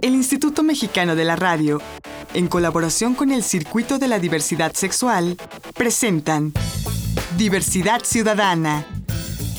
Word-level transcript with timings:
El 0.00 0.14
Instituto 0.14 0.62
Mexicano 0.62 1.14
de 1.14 1.24
la 1.24 1.36
Radio, 1.36 1.80
en 2.34 2.48
colaboración 2.48 3.14
con 3.14 3.30
el 3.30 3.42
Circuito 3.42 3.98
de 3.98 4.08
la 4.08 4.18
Diversidad 4.18 4.72
Sexual, 4.74 5.36
presentan 5.74 6.52
Diversidad 7.36 8.02
Ciudadana, 8.04 8.86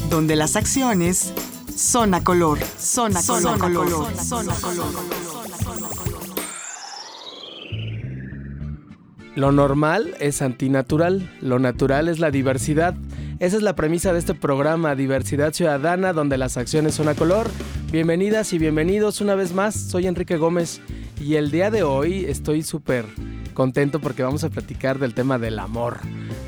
donde 0.09 0.35
las 0.35 0.55
acciones 0.55 1.33
son 1.75 2.13
a 2.13 2.23
color, 2.23 2.59
son 2.77 3.15
a 3.15 3.21
color, 3.23 3.59
color, 3.59 4.17
son 4.17 4.49
a 4.49 4.53
color. 4.55 4.85
Lo 9.35 9.51
normal 9.51 10.13
es 10.19 10.41
antinatural, 10.41 11.31
lo 11.41 11.57
natural 11.57 12.09
es 12.09 12.19
la 12.19 12.31
diversidad. 12.31 12.95
Esa 13.39 13.57
es 13.57 13.63
la 13.63 13.75
premisa 13.75 14.11
de 14.11 14.19
este 14.19 14.33
programa, 14.33 14.93
Diversidad 14.93 15.53
Ciudadana, 15.53 16.11
donde 16.11 16.37
las 16.37 16.57
acciones 16.57 16.95
son 16.95 17.07
a 17.07 17.15
color. 17.15 17.49
Bienvenidas 17.91 18.53
y 18.53 18.57
bienvenidos 18.57 19.19
una 19.19 19.35
vez 19.35 19.53
más, 19.53 19.75
soy 19.75 20.07
Enrique 20.07 20.37
Gómez 20.37 20.79
y 21.19 21.35
el 21.35 21.51
día 21.51 21.69
de 21.69 21.83
hoy 21.83 22.23
estoy 22.23 22.63
súper 22.63 23.03
contento 23.53 23.99
porque 23.99 24.23
vamos 24.23 24.45
a 24.45 24.49
platicar 24.49 24.97
del 24.97 25.13
tema 25.13 25.37
del 25.37 25.59
amor, 25.59 25.97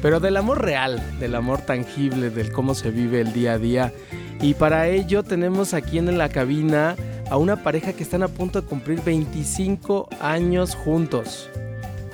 pero 0.01 0.21
del 0.21 0.37
amor 0.37 0.61
real, 0.61 1.03
del 1.19 1.35
amor 1.35 1.59
tangible, 1.59 2.29
del 2.29 2.53
cómo 2.53 2.73
se 2.73 2.91
vive 2.91 3.19
el 3.19 3.33
día 3.33 3.53
a 3.53 3.57
día. 3.57 3.93
Y 4.41 4.53
para 4.53 4.87
ello 4.87 5.21
tenemos 5.21 5.73
aquí 5.73 5.97
en 5.97 6.17
la 6.17 6.29
cabina 6.29 6.95
a 7.29 7.35
una 7.35 7.61
pareja 7.61 7.91
que 7.91 8.03
están 8.03 8.23
a 8.23 8.29
punto 8.29 8.61
de 8.61 8.67
cumplir 8.67 9.01
25 9.03 10.07
años 10.21 10.75
juntos. 10.75 11.49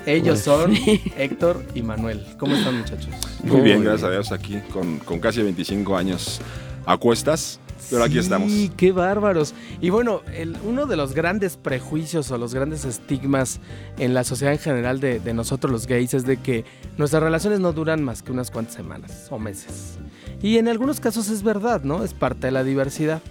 Ellos 0.08 0.40
son 0.40 0.74
Héctor 1.18 1.64
y 1.76 1.84
Manuel. 1.84 2.26
¿Cómo 2.40 2.56
están 2.56 2.80
muchachos? 2.80 3.14
Muy 3.44 3.62
bien, 3.62 3.84
gracias 3.84 4.10
a 4.10 4.12
Dios, 4.12 4.32
aquí 4.32 4.58
con, 4.74 4.98
con 4.98 5.20
casi 5.20 5.44
25 5.44 5.96
años 5.96 6.42
a 6.88 6.98
cuestas, 6.98 7.60
pero 7.90 8.04
aquí 8.04 8.18
estamos. 8.20 8.52
Sí, 8.52 8.72
qué 8.76 8.92
bárbaros. 8.92 9.54
Y 9.82 9.90
bueno, 9.90 10.22
el- 10.34 10.58
uno 10.64 10.86
de 10.86 10.96
los 10.98 11.14
grandes 11.14 11.58
prejuicios 11.58 12.30
o 12.32 12.38
los 12.38 12.54
grandes 12.54 12.86
estigmas 12.86 13.60
en 13.98 14.14
la 14.14 14.24
sociedad 14.24 14.54
en 14.54 14.60
general 14.60 15.00
de, 15.00 15.20
de 15.20 15.34
nosotros 15.34 15.72
los 15.72 15.88
gays 15.88 16.14
es 16.14 16.26
de 16.26 16.38
que 16.38 16.66
nuestras 16.98 17.24
relaciones 17.24 17.60
no 17.60 17.74
duran 17.74 18.04
más 18.04 18.22
que 18.24 18.32
unas 18.32 18.52
cuantas 18.52 18.76
semanas 18.76 19.28
o 19.32 19.40
meses. 19.40 19.98
Y 20.42 20.58
en 20.58 20.68
algunos 20.68 21.00
casos 21.00 21.30
es 21.30 21.44
verdad, 21.44 21.84
¿no? 21.84 22.04
Es 22.04 22.14
parte 22.14 22.48
de 22.48 22.52
la 22.52 22.64
diversidad, 22.64 23.22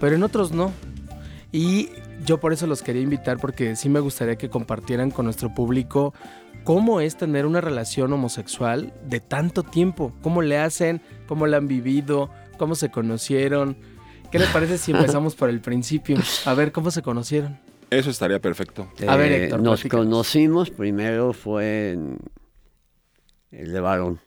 pero 0.00 0.16
en 0.16 0.22
otros 0.22 0.52
no. 0.52 0.72
Y 1.52 1.90
yo 2.24 2.38
por 2.40 2.52
eso 2.52 2.66
los 2.66 2.82
quería 2.82 3.02
invitar 3.02 3.38
porque 3.38 3.76
sí 3.76 3.88
me 3.88 4.00
gustaría 4.00 4.36
que 4.36 4.48
compartieran 4.50 5.10
con 5.10 5.24
nuestro 5.26 5.54
público 5.54 6.12
cómo 6.64 7.00
es 7.00 7.16
tener 7.16 7.46
una 7.46 7.60
relación 7.60 8.12
homosexual 8.12 8.92
de 9.08 9.20
tanto 9.20 9.62
tiempo, 9.62 10.12
cómo 10.22 10.42
le 10.42 10.58
hacen, 10.58 11.00
cómo 11.28 11.46
la 11.46 11.58
han 11.58 11.68
vivido, 11.68 12.30
cómo 12.58 12.74
se 12.74 12.90
conocieron. 12.90 13.76
¿Qué 14.30 14.38
les 14.38 14.48
parece 14.50 14.78
si 14.78 14.92
empezamos 14.92 15.34
por 15.36 15.48
el 15.48 15.60
principio? 15.60 16.18
A 16.44 16.54
ver, 16.54 16.72
¿cómo 16.72 16.90
se 16.90 17.02
conocieron? 17.02 17.58
Eso 17.90 18.10
estaría 18.10 18.40
perfecto. 18.40 18.88
A 19.06 19.16
ver, 19.16 19.32
Eh, 19.32 19.44
Héctor, 19.44 19.60
Nos 19.62 19.80
platícanos. 19.80 20.06
conocimos, 20.06 20.70
primero 20.70 21.32
fue 21.32 21.92
en 21.92 22.18
el 23.52 23.72
de 23.72 23.80
Varón, 23.80 24.20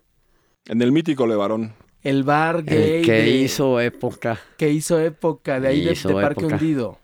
En 0.67 0.81
el 0.81 0.91
mítico 0.91 1.27
Levarón. 1.27 1.73
El 2.01 2.23
bar 2.23 2.63
gay 2.63 2.99
el 3.01 3.05
que 3.05 3.11
de- 3.11 3.29
hizo 3.29 3.79
época. 3.81 4.39
que 4.57 4.69
hizo 4.71 4.97
época, 4.99 5.59
de 5.59 5.67
ahí 5.67 5.81
de, 5.83 5.89
de 5.93 6.13
Parque 6.13 6.39
época. 6.45 6.55
Hundido. 6.55 6.97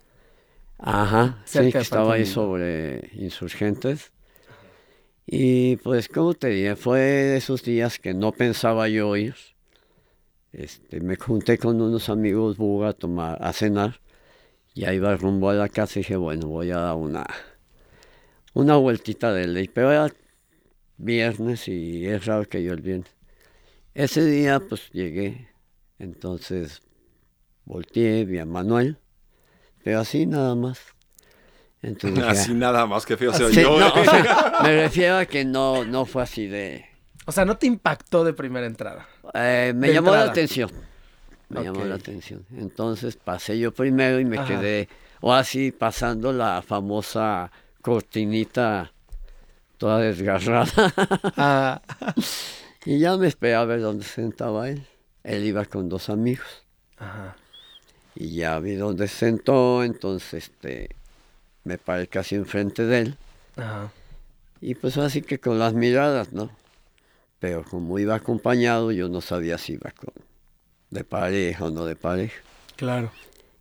Ajá, 0.78 1.42
sí, 1.46 1.72
que 1.72 1.80
estaba 1.80 2.14
ahí 2.14 2.26
sobre 2.26 3.10
insurgentes. 3.14 4.12
Y 5.26 5.76
pues, 5.78 6.08
como 6.08 6.34
te 6.36 6.48
dije, 6.50 6.76
fue 6.76 7.00
de 7.00 7.38
esos 7.38 7.64
días 7.64 7.98
que 8.00 8.14
no 8.14 8.32
pensaba 8.32 8.88
yo 8.88 9.16
ir. 9.18 9.36
Este, 10.58 11.02
me 11.02 11.18
junté 11.18 11.58
con 11.58 11.82
unos 11.82 12.08
amigos 12.08 12.56
Buga 12.56 12.90
a 12.90 12.94
tomar, 12.94 13.38
a 13.42 13.52
cenar. 13.52 14.00
Y 14.74 14.86
ahí 14.86 14.98
iba 14.98 15.16
rumbo 15.16 15.50
a 15.50 15.54
la 15.54 15.70
casa 15.70 16.00
y 16.00 16.02
dije, 16.02 16.16
bueno, 16.16 16.48
voy 16.48 16.72
a 16.72 16.78
dar 16.78 16.96
una, 16.96 17.26
una 18.54 18.78
vueltita 18.78 19.34
de 19.34 19.48
ley. 19.48 19.68
Pero 19.68 19.92
era 19.92 20.14
viernes 20.98 21.68
y 21.68 22.06
es 22.06 22.26
raro 22.26 22.48
que 22.48 22.64
yo 22.64 22.74
el 22.74 22.82
viernes. 22.82 23.14
Ese 23.94 24.26
día 24.26 24.60
pues 24.60 24.90
llegué, 24.92 25.50
entonces 26.00 26.82
volteé, 27.64 28.26
vi 28.26 28.40
a 28.40 28.46
Manuel, 28.46 28.98
pero 29.84 30.00
así 30.00 30.26
nada 30.26 30.56
más. 30.56 30.80
Entonces 31.82 32.24
Así 32.28 32.54
nada 32.54 32.86
más 32.86 33.06
que 33.06 33.16
feo 33.16 33.34
se 33.34 33.46
oyó. 33.46 33.80
no, 33.80 33.88
¿eh? 33.88 33.92
o 33.96 34.04
sea, 34.04 34.60
me 34.64 34.82
refiero 34.82 35.18
a 35.18 35.26
que 35.26 35.46
no, 35.46 35.86
no 35.86 36.06
fue 36.06 36.24
así 36.24 36.48
de... 36.48 36.86
O 37.26 37.32
sea, 37.32 37.44
no 37.46 37.58
te 37.58 37.66
impactó 37.68 38.24
de 38.24 38.34
primera 38.34 38.66
entrada. 38.68 39.08
eh, 39.34 39.74
me 39.76 39.88
De 39.88 39.94
llamó 39.94 40.10
entrada. 40.10 40.26
la 40.26 40.32
atención. 40.32 40.72
Me 41.50 41.64
llamó 41.64 41.84
la 41.86 41.96
atención. 41.96 42.46
Entonces 42.56 43.16
pasé 43.18 43.58
yo 43.60 43.72
primero 43.74 44.20
y 44.20 44.26
me 44.26 44.38
Ajá. 44.38 44.48
quedé, 44.48 44.90
o 45.22 45.34
así, 45.34 45.72
pasando 45.72 46.32
la 46.34 46.62
famosa 46.62 47.52
cortinita 47.82 48.92
toda 49.78 50.00
desgarrada. 50.00 50.66
Ah, 51.38 51.82
y 52.86 53.00
ya 53.00 53.16
me 53.18 53.28
esperé 53.28 53.56
a 53.56 53.66
ver 53.66 53.82
dónde 53.82 54.04
se 54.06 54.14
sentaba 54.22 54.70
él. 54.70 54.86
Él 55.24 55.44
iba 55.46 55.66
con 55.66 55.90
dos 55.90 56.10
amigos. 56.10 56.64
ajá. 56.98 57.36
Y 58.18 58.36
ya 58.36 58.58
vi 58.60 58.76
dónde 58.76 59.08
se 59.10 59.18
sentó, 59.18 59.84
entonces 59.84 60.46
este, 60.46 60.90
me 61.66 61.78
paré 61.78 62.08
casi 62.08 62.36
enfrente 62.36 62.86
de 62.86 63.00
él. 63.00 63.18
Ajá. 63.58 63.92
Y 64.62 64.76
pues 64.76 64.98
así 64.98 65.22
que 65.22 65.38
con 65.40 65.60
las 65.60 65.74
miradas, 65.74 66.32
¿no? 66.32 66.50
Pero 67.46 67.64
como 67.64 68.00
iba 68.00 68.16
acompañado, 68.16 68.92
yo 68.92 69.08
no 69.08 69.22
sabía 69.22 69.60
si 69.60 69.74
iba 69.74 69.92
con 69.92 70.12
de 70.90 71.04
pareja 71.04 71.66
o 71.66 71.70
no 71.70 71.86
de 71.86 71.96
pareja. 71.96 72.42
Claro. 72.76 73.12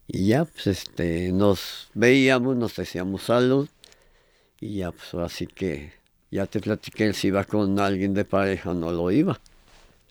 Y 0.06 0.28
ya, 0.28 0.46
pues 0.46 0.66
este, 0.68 1.30
nos 1.32 1.90
veíamos, 1.92 2.56
nos 2.56 2.74
decíamos 2.76 3.24
salud. 3.24 3.68
Y 4.58 4.76
ya, 4.76 4.90
pues 4.90 5.12
así 5.22 5.46
que 5.46 5.92
ya 6.30 6.46
te 6.46 6.60
platiqué 6.60 7.12
si 7.12 7.26
iba 7.28 7.44
con 7.44 7.78
alguien 7.78 8.14
de 8.14 8.24
pareja 8.24 8.70
o 8.70 8.74
no 8.74 8.90
lo 8.90 9.10
iba. 9.10 9.38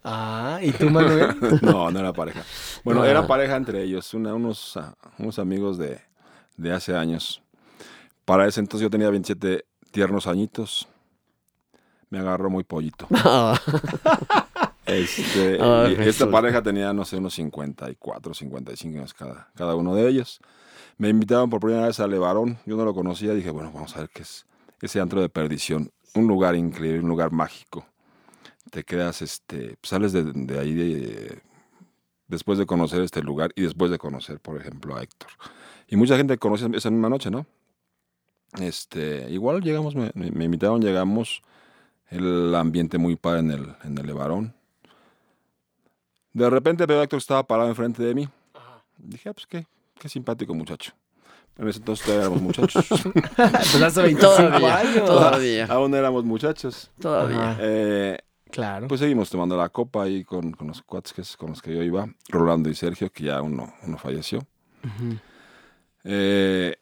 Ah, 0.04 0.60
¿y 0.62 0.72
tú, 0.72 0.92
Manuel? 0.92 1.36
No, 1.64 1.90
no 1.90 2.00
era 2.00 2.14
pareja. 2.14 2.44
Bueno, 2.84 3.02
Ah. 3.02 3.10
era 3.10 3.26
pareja 3.26 3.56
entre 3.56 3.82
ellos, 3.82 4.14
una- 4.14 4.36
unos, 4.36 4.78
ah, 4.78 4.94
unos 5.18 5.40
amigos 5.40 5.80
de, 5.80 6.00
de 6.58 6.72
hace 6.74 6.96
años. 6.96 7.42
Para 8.24 8.48
ese 8.48 8.60
entonces 8.60 8.84
yo 8.84 8.92
tenía 8.92 9.10
27 9.10 9.66
tiernos 9.90 10.28
añitos. 10.28 10.88
Me 12.14 12.20
agarró 12.20 12.48
muy 12.52 12.64
pollito. 12.64 13.08
Este, 14.86 15.58
Ah, 15.62 15.86
y 15.88 15.94
esta 15.94 16.04
resulta. 16.04 16.32
pareja 16.32 16.62
tenía, 16.62 16.94
no 16.94 17.06
sé, 17.06 17.16
unos 17.18 17.34
54, 17.34 18.34
55 18.36 18.98
años 19.00 19.14
cada, 19.16 19.50
cada 19.56 19.76
uno 19.76 19.96
de 19.96 20.08
ellos. 20.08 20.40
Me 20.98 21.10
invitaron 21.10 21.50
por 21.50 21.60
primera 21.62 21.88
vez 21.88 22.00
a 22.00 22.06
Levarón. 22.06 22.60
Yo 22.68 22.76
no 22.76 22.86
lo 22.86 22.94
conocía. 22.94 23.34
Dije, 23.34 23.50
bueno, 23.50 23.72
vamos 23.74 23.96
a 23.96 24.02
ver 24.02 24.10
qué 24.14 24.22
es 24.22 24.46
ese 24.82 25.00
antro 25.00 25.22
de 25.22 25.30
perdición. 25.30 25.90
Un 26.14 26.28
lugar 26.28 26.56
increíble, 26.56 27.00
un 27.00 27.08
lugar 27.08 27.32
mágico. 27.32 27.88
Te 28.70 28.84
quedas, 28.84 29.22
este, 29.24 29.78
sales 29.82 30.12
de, 30.12 30.26
de 30.32 30.60
ahí 30.60 30.74
de- 30.74 31.42
después 32.28 32.60
de 32.60 32.66
conocer 32.68 33.02
este 33.02 33.24
lugar 33.24 33.52
y 33.56 33.62
después 33.64 33.90
de 33.90 33.98
conocer, 33.98 34.40
por 34.40 34.60
ejemplo, 34.62 34.96
a 34.98 35.02
Héctor. 35.02 35.30
Y 35.88 35.96
mucha 35.96 36.18
gente 36.18 36.38
conoce 36.38 36.68
esa 36.76 36.92
misma 36.92 37.10
noche, 37.10 37.32
¿no? 37.32 37.48
Este, 38.60 39.28
igual 39.32 39.62
llegamos, 39.62 39.96
me- 39.96 40.12
me 40.14 40.46
invitaron, 40.46 40.82
llegamos, 40.82 41.42
el 42.16 42.54
ambiente 42.56 42.98
muy 42.98 43.16
padre 43.16 43.40
en 43.40 43.52
el, 43.52 43.76
en 43.84 43.98
el 43.98 44.06
Levarón. 44.06 44.54
De 46.34 46.50
repente 46.50 46.86
veo 46.86 47.00
a 47.00 47.04
Héctor 47.04 47.18
que 47.20 47.22
estaba 47.24 47.44
parado 47.44 47.70
enfrente 47.70 48.02
de 48.04 48.16
mí. 48.16 48.28
Dije, 48.98 49.30
ah, 49.30 49.34
pues 49.34 49.46
qué, 49.48 49.66
qué 50.00 50.10
simpático 50.10 50.54
muchacho. 50.54 50.94
En 51.58 51.68
ese 51.68 51.80
entonces 51.80 52.04
todavía 52.06 52.26
éramos 52.28 52.42
muchachos. 52.42 52.88
Pues 53.36 53.82
hace 53.82 54.02
25 54.02 54.36
Todavía, 54.36 54.78
años. 54.78 55.06
todavía, 55.06 55.66
Aún 55.68 55.94
éramos 55.94 56.24
muchachos. 56.24 56.90
todavía. 57.00 57.58
Eh, 57.60 58.18
Claro. 58.50 58.88
pues 58.88 59.00
seguimos 59.00 59.32
tomando 59.32 59.58
la 59.58 59.70
copa 59.70 60.04
ahí 60.04 60.24
con, 60.24 60.52
con 60.52 60.68
los 60.68 60.82
cuates 60.84 61.12
que 61.14 61.22
es- 61.22 61.36
con 61.36 61.50
los 61.50 61.62
que 61.62 61.74
yo 61.76 61.82
iba, 61.82 62.08
Rolando 62.30 62.70
y 62.70 62.76
Sergio, 62.76 63.12
que 63.12 63.24
ya 63.24 63.42
uno, 63.42 63.74
uno 63.84 63.98
falleció. 63.98 64.46
Eh, 66.04 66.76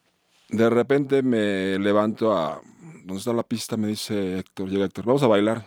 de 0.48 0.70
repente 0.70 1.22
me 1.22 1.78
levanto 1.78 2.36
a... 2.36 2.60
¿Dónde 3.04 3.18
está 3.18 3.32
la 3.32 3.42
pista? 3.42 3.76
Me 3.76 3.88
dice 3.88 4.38
Héctor, 4.38 4.68
llega 4.70 4.84
Héctor, 4.86 5.04
vamos 5.04 5.22
a 5.22 5.26
bailar. 5.26 5.64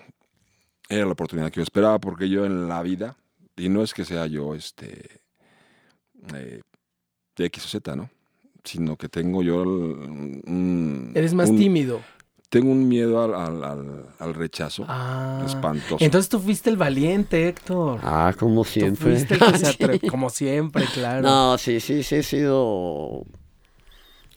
Era 0.90 1.06
la 1.06 1.12
oportunidad 1.12 1.50
que 1.52 1.58
yo 1.58 1.64
esperaba 1.64 2.00
porque 2.00 2.30
yo 2.30 2.46
en 2.46 2.68
la 2.68 2.82
vida, 2.82 3.16
y 3.56 3.70
no 3.70 3.82
es 3.84 3.94
que 3.94 4.06
sea 4.06 4.28
yo 4.28 4.54
este 4.56 5.22
eh, 6.34 6.62
de 7.36 7.46
X 7.46 7.66
o 7.66 7.68
Z, 7.68 7.96
¿no? 7.96 8.10
Sino 8.64 8.96
que 8.96 9.10
tengo 9.10 9.44
yo 9.44 9.64
el- 9.64 9.70
un... 10.48 11.12
Eres 11.16 11.34
más 11.34 11.50
un- 11.50 11.58
tímido. 11.58 12.02
Tengo 12.50 12.72
un 12.72 12.88
miedo 12.88 13.22
al, 13.22 13.34
al- 13.34 13.64
al- 13.64 14.06
al 14.18 14.34
rechazo 14.34 14.86
Ah. 14.88 15.44
espantoso. 15.46 15.98
Entonces 16.00 16.30
tú 16.30 16.40
fuiste 16.40 16.70
el 16.70 16.78
valiente, 16.78 17.48
Héctor. 17.50 18.00
Ah, 18.04 18.34
como 18.38 18.64
Tú 18.64 18.70
siempre. 18.70 19.12
fuiste 19.12 19.34
el 19.34 19.40
que 19.40 19.58
se 19.58 19.66
Sí. 19.74 19.78
atre- 19.84 20.10
Como 20.10 20.30
siempre, 20.30 20.86
claro. 20.94 21.22
No, 21.24 21.58
sí, 21.58 21.80
sí, 21.80 22.02
sí 22.04 22.16
he 22.16 22.24
sido, 22.24 23.24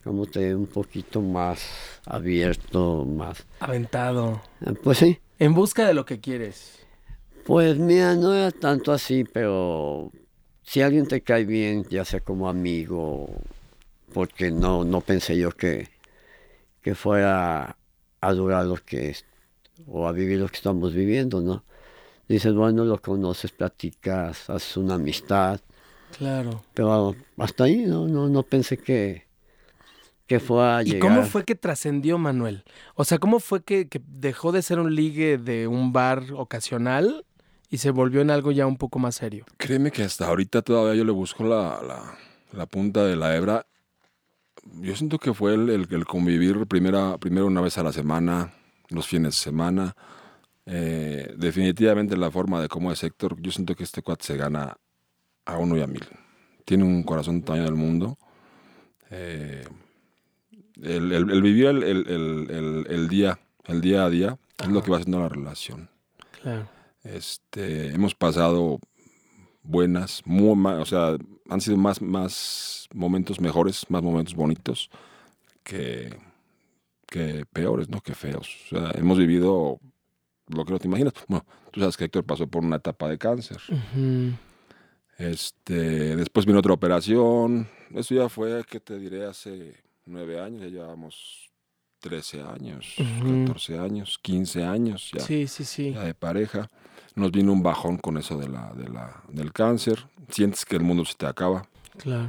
como 0.05 0.27
te 0.27 0.55
un 0.55 0.67
poquito 0.67 1.21
más 1.21 1.61
abierto, 2.06 3.05
más... 3.05 3.47
Aventado. 3.61 4.41
eh, 4.61 4.75
Pues 4.83 4.99
sí, 4.99 5.19
En 5.39 5.55
busca 5.55 5.87
de 5.87 5.95
lo 5.95 6.05
que 6.05 6.21
quieres. 6.21 6.79
pues 7.45 7.79
mira, 7.79 8.15
no 8.15 8.35
era 8.35 8.50
tanto 8.50 8.93
así, 8.93 9.25
pero 9.25 10.12
si 10.62 10.83
alguien 10.83 11.06
te 11.09 11.23
cae 11.23 11.45
bien, 11.45 11.85
ya 11.89 12.05
sea 12.05 12.21
como 12.21 12.49
amigo, 12.49 13.31
porque 14.15 14.50
no, 14.53 14.85
no 14.85 15.00
pensé 15.03 15.39
yo 15.39 15.53
que, 15.53 15.89
que 16.83 16.94
fuera 16.97 17.79
a 18.21 18.33
durar 18.35 18.67
lo 18.67 18.77
que 18.77 19.11
es, 19.11 19.27
o 19.87 20.09
a 20.09 20.12
vivir 20.12 20.41
lo 20.41 20.49
que 20.49 20.56
estamos 20.56 20.94
viviendo, 20.94 21.43
¿no? 21.43 21.65
Dices, 22.29 22.55
bueno, 22.55 22.85
lo 22.87 23.01
conoces, 23.03 23.53
platicas, 23.53 24.51
haces 24.51 24.77
una 24.79 24.97
amistad, 24.97 25.61
Claro. 26.17 26.62
pero 26.75 27.15
hasta 27.37 27.65
ahí 27.65 27.85
no, 27.87 28.06
no, 28.09 28.29
no 28.29 28.43
pensé 28.43 28.79
que, 28.79 29.28
que 30.29 30.39
fuera 30.39 30.77
a 30.79 30.83
¿Y 30.83 30.93
llegar. 30.93 31.01
cómo 31.01 31.23
fue 31.25 31.45
que 31.45 31.57
trascendió 31.57 32.19
Manuel? 32.19 32.63
O 32.95 33.05
sea, 33.05 33.19
¿cómo 33.19 33.41
fue 33.41 33.65
que, 33.65 33.89
que 33.89 34.01
dejó 34.07 34.53
de 34.53 34.63
ser 34.63 34.79
un 34.79 34.95
ligue 34.95 35.39
de 35.39 35.67
un 35.67 35.93
bar 35.93 36.23
ocasional 36.37 37.25
y 37.71 37.79
se 37.79 37.91
volvió 37.91 38.21
en 38.21 38.31
algo 38.31 38.53
ya 38.53 38.67
un 38.67 38.77
poco 38.77 38.99
más 39.01 39.17
serio? 39.17 39.45
Créeme 39.57 39.91
que 39.91 40.03
hasta 40.05 40.27
ahorita 40.29 40.63
todavía 40.63 40.95
yo 40.95 41.05
le 41.05 41.13
busco 41.13 41.43
la, 41.45 41.83
la- 41.83 42.17
la 42.53 42.67
punta 42.67 43.05
de 43.05 43.17
la 43.17 43.35
hebra. 43.37 43.67
Yo 44.81 44.95
siento 44.97 45.19
que 45.19 45.35
fue 45.35 45.55
el, 45.55 45.69
el- 45.71 45.89
el 45.91 46.05
convivir 46.05 46.67
primera, 46.67 47.19
primero 47.19 47.47
una 47.47 47.61
vez 47.61 47.77
a 47.79 47.83
la 47.83 47.93
semana, 47.93 48.53
los 48.91 49.07
fines 49.07 49.35
de 49.35 49.39
semana. 49.43 49.97
Eh, 50.67 51.33
definitivamente 51.39 52.17
la 52.19 52.31
forma 52.31 52.61
de 52.61 52.69
cómo 52.69 52.93
es 52.93 53.03
Héctor, 53.03 53.41
yo 53.41 53.51
siento 53.51 53.75
que 53.75 53.85
este 53.85 54.03
cuate 54.03 54.27
se 54.27 54.37
gana 54.37 54.77
a 55.47 55.57
uno 55.57 55.77
y 55.79 55.81
a 55.81 55.87
mil. 55.87 56.05
Tiene 56.67 56.85
un 56.85 57.03
corazón 57.03 57.41
tamaño 57.43 57.65
del 57.65 57.75
mundo. 57.75 58.19
Eh, 59.11 59.65
el, 60.83 61.13
el- 61.13 61.31
el 61.31 61.43
vivir 61.43 61.67
el, 61.67 61.83
el- 61.83 62.07
el- 62.09 62.51
el- 62.51 62.87
el 62.89 63.09
día, 63.09 63.39
el 63.67 63.81
día 63.81 64.05
a 64.05 64.11
día, 64.11 64.39
es 64.63 64.69
lo 64.69 64.83
que 64.83 64.91
va 64.91 64.99
haciendo 64.99 65.21
la 65.21 65.29
relación. 65.29 65.89
Claro. 66.43 66.69
Este, 67.05 67.89
hemos 67.95 68.15
pasado 68.15 68.81
buenas, 69.63 70.23
muy 70.25 70.51
o 70.73 70.85
sea, 70.85 71.17
han 71.49 71.61
sido 71.61 71.77
más, 71.77 72.01
más 72.03 72.89
momentos 72.93 73.41
mejores, 73.41 73.87
más 73.89 74.03
momentos 74.03 74.35
bonitos 74.35 74.91
que, 75.63 76.17
que 77.07 77.45
peores, 77.53 77.89
¿no? 77.89 78.01
Que 78.01 78.15
feos. 78.15 78.49
O 78.67 78.69
sea, 78.77 78.91
hemos 78.95 79.19
vivido 79.19 79.79
lo 80.49 80.65
que 80.65 80.73
no 80.73 80.79
te 80.79 80.89
imaginas. 80.89 81.13
Bueno, 81.29 81.45
tú 81.71 81.81
sabes 81.81 81.97
que 81.97 82.05
Héctor 82.05 82.25
pasó 82.25 82.47
por 82.47 82.65
una 82.65 82.77
etapa 82.77 83.09
de 83.09 83.19
cáncer. 83.19 83.59
Este, 85.17 86.17
después 86.17 86.47
vino 86.47 86.59
otra 86.61 86.73
operación. 86.73 87.69
Eso 87.95 88.15
ya 88.15 88.29
fue, 88.29 88.65
¿qué 88.69 88.81
te 88.81 88.99
diré? 88.99 89.27
Hace 89.27 89.75
nueve 90.08 90.40
años, 90.40 90.62
ya 90.62 90.69
llevamos 90.69 91.50
13 92.00 92.43
años. 92.43 92.94
14 92.96 93.78
años, 93.78 94.19
15 94.22 94.64
años 94.64 95.10
ya 95.12 95.20
Sí, 95.20 95.46
sí, 95.49 95.64
sí. 95.64 95.93
ya 95.93 96.05
de 96.05 96.14
pareja. 96.14 96.69
Nos 97.14 97.32
vino 97.32 97.52
un 97.52 97.62
bajón 97.62 97.96
con 97.99 98.16
eso 98.19 98.38
de 98.38 98.49
la, 98.49 98.72
de 98.75 98.88
la, 98.88 99.22
del 99.28 99.52
cáncer. 99.52 100.06
Sientes 100.28 100.64
que 100.64 100.76
el 100.76 100.82
mundo 100.82 101.05
se 101.05 101.14
te 101.14 101.26
acaba. 101.26 101.66
Claro. 101.96 102.28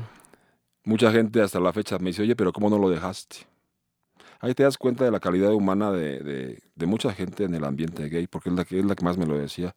Mucha 0.86 1.12
gente 1.12 1.42
hasta 1.42 1.60
la 1.60 1.72
fecha 1.74 2.00
me 2.00 2.08
dice, 2.08 2.24
oye, 2.24 2.36
pero 2.36 2.52
¿cómo 2.52 2.70
no 2.70 2.80
lo 2.80 2.90
dejaste? 2.90 3.38
Ahí 4.40 4.54
te 4.56 4.64
das 4.64 4.78
cuenta 4.78 5.04
de 5.04 5.12
la 5.12 5.20
calidad 5.20 5.52
humana 5.54 5.92
de, 5.92 6.20
de- 6.22 6.64
de 6.74 6.86
mucha 6.86 7.14
gente 7.14 7.44
en 7.44 7.54
el 7.54 7.66
ambiente 7.66 8.08
gay, 8.10 8.26
porque 8.26 8.50
es 8.50 8.56
la 8.56 8.64
que, 8.66 8.80
es 8.80 8.86
la 8.86 8.96
que 8.96 9.04
más 9.04 9.18
me 9.18 9.26
lo 9.26 9.38
decía. 9.38 9.76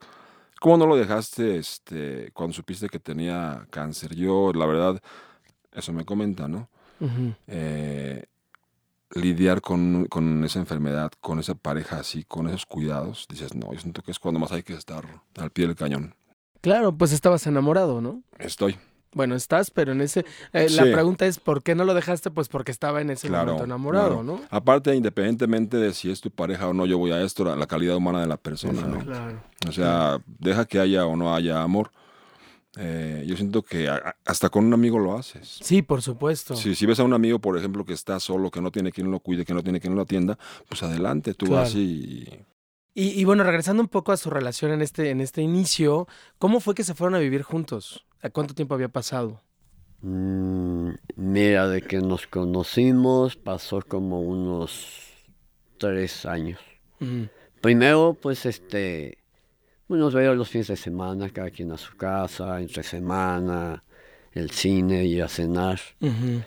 ¿Cómo 0.60 0.76
no 0.76 0.87
lo 0.87 0.96
dejaste 0.96 1.56
este, 1.58 2.31
cuando 2.32 2.54
supiste 2.54 2.88
que 2.88 3.00
tenía 3.00 3.66
cáncer? 3.70 4.14
Yo, 4.14 4.52
la 4.54 4.64
verdad, 4.64 5.02
eso 5.72 5.93
me 5.93 6.04
comenta, 6.04 6.46
¿no? 6.46 6.70
Eh, 7.46 8.25
lidiar 9.14 9.60
con, 9.60 10.06
con 10.06 10.44
esa 10.44 10.58
enfermedad, 10.58 11.12
con 11.20 11.38
esa 11.38 11.54
pareja 11.54 11.99
así, 11.99 12.25
con 12.25 12.49
esos 12.49 12.64
cuidados, 12.66 13.26
dices, 13.28 13.54
no, 13.54 13.72
yo 13.72 13.81
siento 13.81 14.02
que 14.02 14.10
es 14.10 14.19
cuando 14.19 14.40
más 14.40 14.52
hay 14.52 14.62
que 14.62 14.72
estar 14.75 15.04
al 15.38 15.50
pie 15.50 15.66
del 15.66 15.76
cañón. 15.76 16.14
Claro, 16.62 16.93
pues 16.96 17.12
estabas 17.12 17.46
enamorado, 17.46 18.00
¿no? 18.00 18.22
Estoy. 18.38 18.78
Bueno, 19.14 19.34
estás, 19.34 19.70
pero 19.70 19.93
en 19.93 20.00
ese... 20.00 20.20
eh, 20.54 20.69
La 20.70 20.84
Sí. 20.84 20.90
pregunta 20.93 21.26
es, 21.26 21.38
¿por 21.38 21.62
qué 21.62 21.75
no 21.75 21.84
lo 21.84 21.93
dejaste? 21.93 22.31
Pues 22.31 22.49
porque 22.49 22.70
estaba 22.72 23.02
en 23.02 23.10
ese 23.10 23.28
Claro, 23.28 23.44
momento 23.44 23.64
enamorado, 23.64 24.08
claro. 24.08 24.22
¿no? 24.22 24.40
Aparte, 24.49 24.94
independientemente 24.94 25.76
de 25.76 25.93
si 25.93 26.10
es 26.10 26.22
tu 26.22 26.31
pareja 26.31 26.69
o 26.69 26.72
no, 26.72 26.87
yo 26.87 26.96
voy 26.96 27.12
a 27.12 27.20
esto, 27.20 27.44
la, 27.44 27.54
la 27.54 27.66
calidad 27.66 27.96
humana 27.96 28.22
de 28.22 28.26
la 28.26 28.38
persona, 28.38 28.81
¿no? 28.87 29.00
Claro. 29.04 29.43
O 29.69 29.72
sea, 29.72 30.19
deja 30.38 30.64
que 30.64 30.81
haya 30.81 31.04
o 31.04 31.14
no 31.16 31.34
haya 31.34 31.60
amor. 31.62 31.90
Eh, 32.79 33.25
yo 33.27 33.37
siento 33.37 33.63
que 33.63 33.89
a- 33.89 34.17
hasta 34.25 34.49
con 34.49 34.65
un 34.65 34.73
amigo 34.73 34.99
lo 34.99 35.17
haces. 35.17 35.59
Sí, 35.63 35.83
por 35.83 36.01
supuesto. 36.01 36.57
Si, 36.57 36.75
si 36.75 36.87
ves 36.87 37.01
a 37.01 37.05
un 37.05 37.13
amigo, 37.13 37.39
por 37.39 37.57
ejemplo, 37.59 37.85
que 37.85 37.93
está 37.93 38.19
solo, 38.19 38.51
que 38.51 38.61
no 38.63 38.71
tiene 38.71 38.93
quien 38.93 39.11
lo 39.11 39.21
cuide, 39.21 39.45
que 39.45 39.53
no 39.55 39.63
tiene 39.63 39.79
quien 39.81 39.95
lo 39.95 40.03
atienda, 40.03 40.39
pues 40.69 40.83
adelante, 40.83 41.35
tú 41.35 41.47
Claro. 41.47 41.63
vas 41.63 41.75
y... 41.75 42.27
Y, 42.95 43.19
y 43.19 43.25
bueno, 43.25 43.43
regresando 43.45 43.83
un 43.83 43.89
poco 43.89 44.13
a 44.13 44.19
su 44.19 44.29
relación 44.29 44.71
en 44.73 44.83
este, 44.83 45.11
en 45.11 45.21
este 45.23 45.41
inicio, 45.43 46.07
¿cómo 46.39 46.61
fue 46.61 46.75
que 46.75 46.85
se 46.85 46.95
fueron 46.95 47.15
a 47.15 47.19
vivir 47.21 47.43
juntos? 47.43 48.07
¿A 48.23 48.29
cuánto 48.31 48.55
tiempo 48.55 48.75
había 48.75 48.89
pasado? 48.91 49.41
Mm, 50.03 50.91
mira, 51.17 51.69
de 51.69 51.81
que 51.83 51.99
nos 51.99 52.27
conocimos 52.27 53.37
pasó 53.37 53.81
como 53.87 54.21
unos 54.21 54.99
tres 55.79 56.27
años. 56.27 56.61
Primero, 57.61 58.17
pues, 58.21 58.45
este, 58.47 59.19
nos 59.88 60.14
veíamos 60.14 60.38
los 60.38 60.49
fines 60.49 60.69
de 60.69 60.76
semana, 60.76 61.29
cada 61.31 61.50
quien 61.50 61.73
a 61.73 61.79
su 61.79 61.96
casa, 61.96 62.61
entre 62.61 62.82
semana, 62.82 63.82
el 64.32 64.50
cine 64.50 65.05
y 65.05 65.20
a 65.20 65.29
cenar. 65.29 65.81
Ujú. 66.00 66.43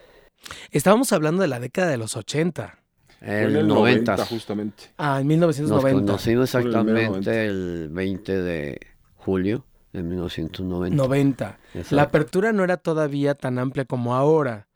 Estábamos 0.72 1.12
hablando 1.14 1.42
de 1.42 1.48
la 1.48 1.60
década 1.60 1.90
de 1.90 1.98
los 1.98 2.16
80. 2.16 2.80
Fue 3.20 3.44
en 3.44 3.56
El 3.56 3.68
90. 3.68 4.18
justamente. 4.26 4.84
Ah, 4.98 5.20
en 5.22 5.28
Nos 5.28 5.58
1990. 5.58 6.06
conocimos 6.06 6.52
Fue 6.52 6.62
en 6.62 6.68
el 6.68 6.74
mero 6.74 7.00
exactamente 7.18 7.46
el 7.46 7.90
20 7.92 8.42
de 8.42 8.80
julio 9.16 9.66
de 9.94 10.04
1990. 10.04 10.96
90. 10.96 11.60
Exacto. 11.74 11.96
La 11.96 12.02
apertura 12.04 12.52
no 12.52 12.64
era 12.64 12.78
todavía 12.78 13.34
tan 13.36 13.58
amplia 13.58 13.86
como 13.86 14.16
ahora. 14.16 14.68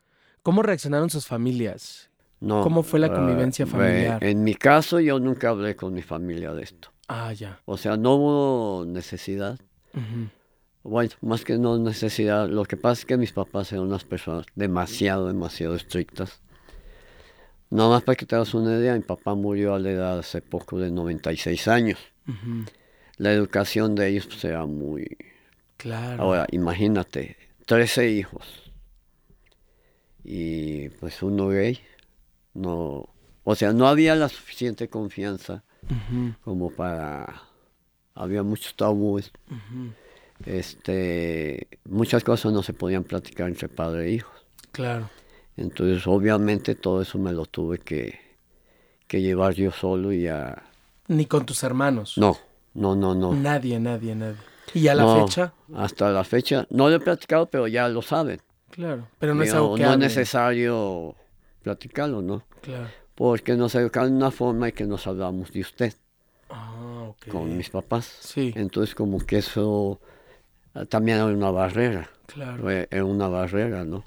¿Cómo 0.42 0.64
reaccionaron 0.64 1.10
sus 1.10 1.28
familias? 1.28 2.10
No, 2.40 2.64
¿Cómo 2.64 2.84
fue 2.84 3.00
la 3.00 3.08
eh, 3.08 3.14
convivencia 3.14 3.66
ve, 3.66 3.72
familiar? 3.72 4.24
En 4.24 4.44
mi 4.44 4.56
caso, 4.56 5.00
yo 5.00 5.20
nunca 5.20 5.50
hablé 5.50 5.76
con 5.76 5.94
mi 5.94 6.02
familia 6.02 6.54
de 6.54 6.64
esto. 6.64 6.92
Ah, 7.10 7.34
ya. 7.34 7.60
O 7.66 7.76
sea, 7.76 7.98
no 7.98 8.16
hubo 8.16 8.86
necesidad. 8.86 9.60
Bueno, 10.84 11.10
más 11.22 11.44
que 11.44 11.58
no 11.58 11.80
necesidad, 11.80 12.48
lo 12.48 12.66
que 12.66 12.78
pasa 12.78 13.02
es 13.02 13.06
que 13.06 13.18
mis 13.18 13.34
papás 13.34 13.72
eran 13.72 13.86
unas 13.86 14.06
personas 14.06 14.46
demasiado, 14.56 15.28
demasiado 15.28 15.76
estrictas. 15.76 16.40
Nada 17.72 17.90
más 17.90 18.04
para 18.04 18.16
que 18.16 18.28
te 18.28 18.36
hagas 18.36 18.54
una 18.54 18.78
idea, 18.78 18.94
mi 18.94 19.02
papá 19.02 19.34
murió 19.34 19.74
a 19.74 19.80
la 19.80 19.90
edad 19.90 20.20
hace 20.20 20.44
poco 20.44 20.78
de 20.78 20.92
96 20.92 21.68
años. 21.68 21.98
Ujú. 22.28 22.66
La 23.18 23.34
educación 23.34 23.96
de 23.96 24.08
ellos 24.08 24.28
pues, 24.28 24.46
era 24.46 24.68
muy... 24.68 25.18
Claro. 25.78 26.22
Ahora, 26.22 26.48
imagínate, 26.52 27.38
13 27.66 28.12
hijos. 28.12 28.72
Y 30.24 30.90
pues 30.90 31.24
uno 31.24 31.48
gay. 31.48 31.80
No, 32.54 33.10
o 33.44 33.56
sea, 33.56 33.74
no 33.74 33.88
había 33.88 34.16
la 34.16 34.30
suficiente 34.30 34.90
confianza 34.90 35.64
Como 36.44 36.70
para... 36.72 37.44
Había 38.16 38.44
muchos 38.44 38.76
tabúes. 38.76 39.32
este, 40.46 41.68
muchas 41.86 42.24
cosas 42.24 42.52
no 42.52 42.64
se 42.64 42.74
podían 42.74 43.04
platicar 43.04 43.48
entre 43.48 43.70
padre 43.70 44.08
e 44.08 44.12
hijos. 44.12 44.46
Claro. 44.72 45.10
Entonces, 45.58 46.06
obviamente, 46.08 46.76
todo 46.76 47.02
eso 47.02 47.18
me 47.18 47.34
lo 47.34 47.46
tuve 47.46 47.80
que, 47.80 48.20
que 49.08 49.22
llevar 49.22 49.54
yo 49.54 49.72
solo 49.72 50.12
y 50.14 50.28
a... 50.28 50.64
Ni 51.08 51.26
con 51.26 51.46
tus 51.46 51.64
hermanos. 51.64 52.18
No, 52.18 52.38
no, 52.74 52.96
no, 52.96 53.16
no. 53.16 53.34
Nadie, 53.34 53.80
nadie, 53.80 54.16
nadie. 54.16 54.38
¿Y 54.74 54.88
a 54.88 54.96
la 54.96 55.04
No, 55.04 55.26
fecha? 55.26 55.54
Hasta 55.76 56.12
la 56.12 56.24
fecha, 56.24 56.68
no 56.70 56.90
lo 56.90 56.96
he 56.96 57.00
platicado, 57.00 57.48
pero 57.48 57.68
ya 57.68 57.90
lo 57.90 58.02
saben. 58.02 58.40
Claro. 58.70 59.08
Pero 59.18 59.34
no 59.34 59.44
es 59.44 59.54
algo 59.54 59.76
que 59.76 59.84
no 59.84 59.94
es 59.94 59.98
necesario 59.98 61.16
platicarlo, 61.64 62.22
¿no? 62.22 62.44
Claro. 62.62 62.88
Porque 63.20 63.56
nos 63.58 63.76
educaron 63.76 64.12
de 64.12 64.16
una 64.16 64.32
forma 64.32 64.70
y 64.70 64.72
que 64.72 64.86
nos 64.86 65.06
hablamos 65.06 65.52
de 65.52 65.60
usted 65.60 65.94
Ah, 66.50 67.08
ok. 67.10 67.28
con 67.28 67.58
mis 67.58 67.70
papás. 67.70 68.06
Sí, 68.22 68.54
Entonces, 68.56 68.96
como 68.96 69.20
que 69.20 69.40
eso 69.40 70.00
ah, 70.74 70.86
también 70.86 71.18
era 71.18 71.26
una 71.28 71.52
barrera. 71.52 72.10
claro. 72.28 72.70
Era 72.70 73.04
una 73.04 73.28
barrera, 73.28 73.84
¿no? 73.84 74.06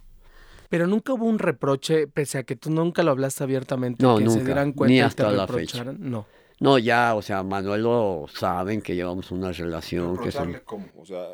Pero 0.71 0.87
nunca 0.87 1.13
hubo 1.13 1.27
un 1.27 1.39
reproche, 1.39 2.07
pese 2.07 2.39
a 2.39 2.43
que 2.45 2.57
tú 2.57 2.71
nunca 2.71 3.03
lo 3.03 3.11
hablaste 3.11 3.45
abiertamente, 3.45 4.03
No, 4.03 4.17
que 4.17 4.31
se 4.31 4.43
dieran 4.43 4.73
cuenta 4.73 4.91
ni 4.91 4.97
y 4.97 5.01
te 5.01 5.05
hasta 5.05 5.31
la 5.31 5.47
fecha. 5.47 5.85
No. 5.85 6.25
No, 6.61 6.79
ya, 6.79 7.15
o 7.15 7.21
sea, 7.21 7.43
Manuel 7.43 7.83
lo 7.83 8.25
saben 8.33 8.81
que 8.81 8.95
llevamos 8.95 9.31
una 9.31 9.53
relación 9.53 10.17
que 10.17 10.33
son... 10.33 10.59
Cómo, 10.65 10.87
o 10.97 11.05
sea, 11.05 11.27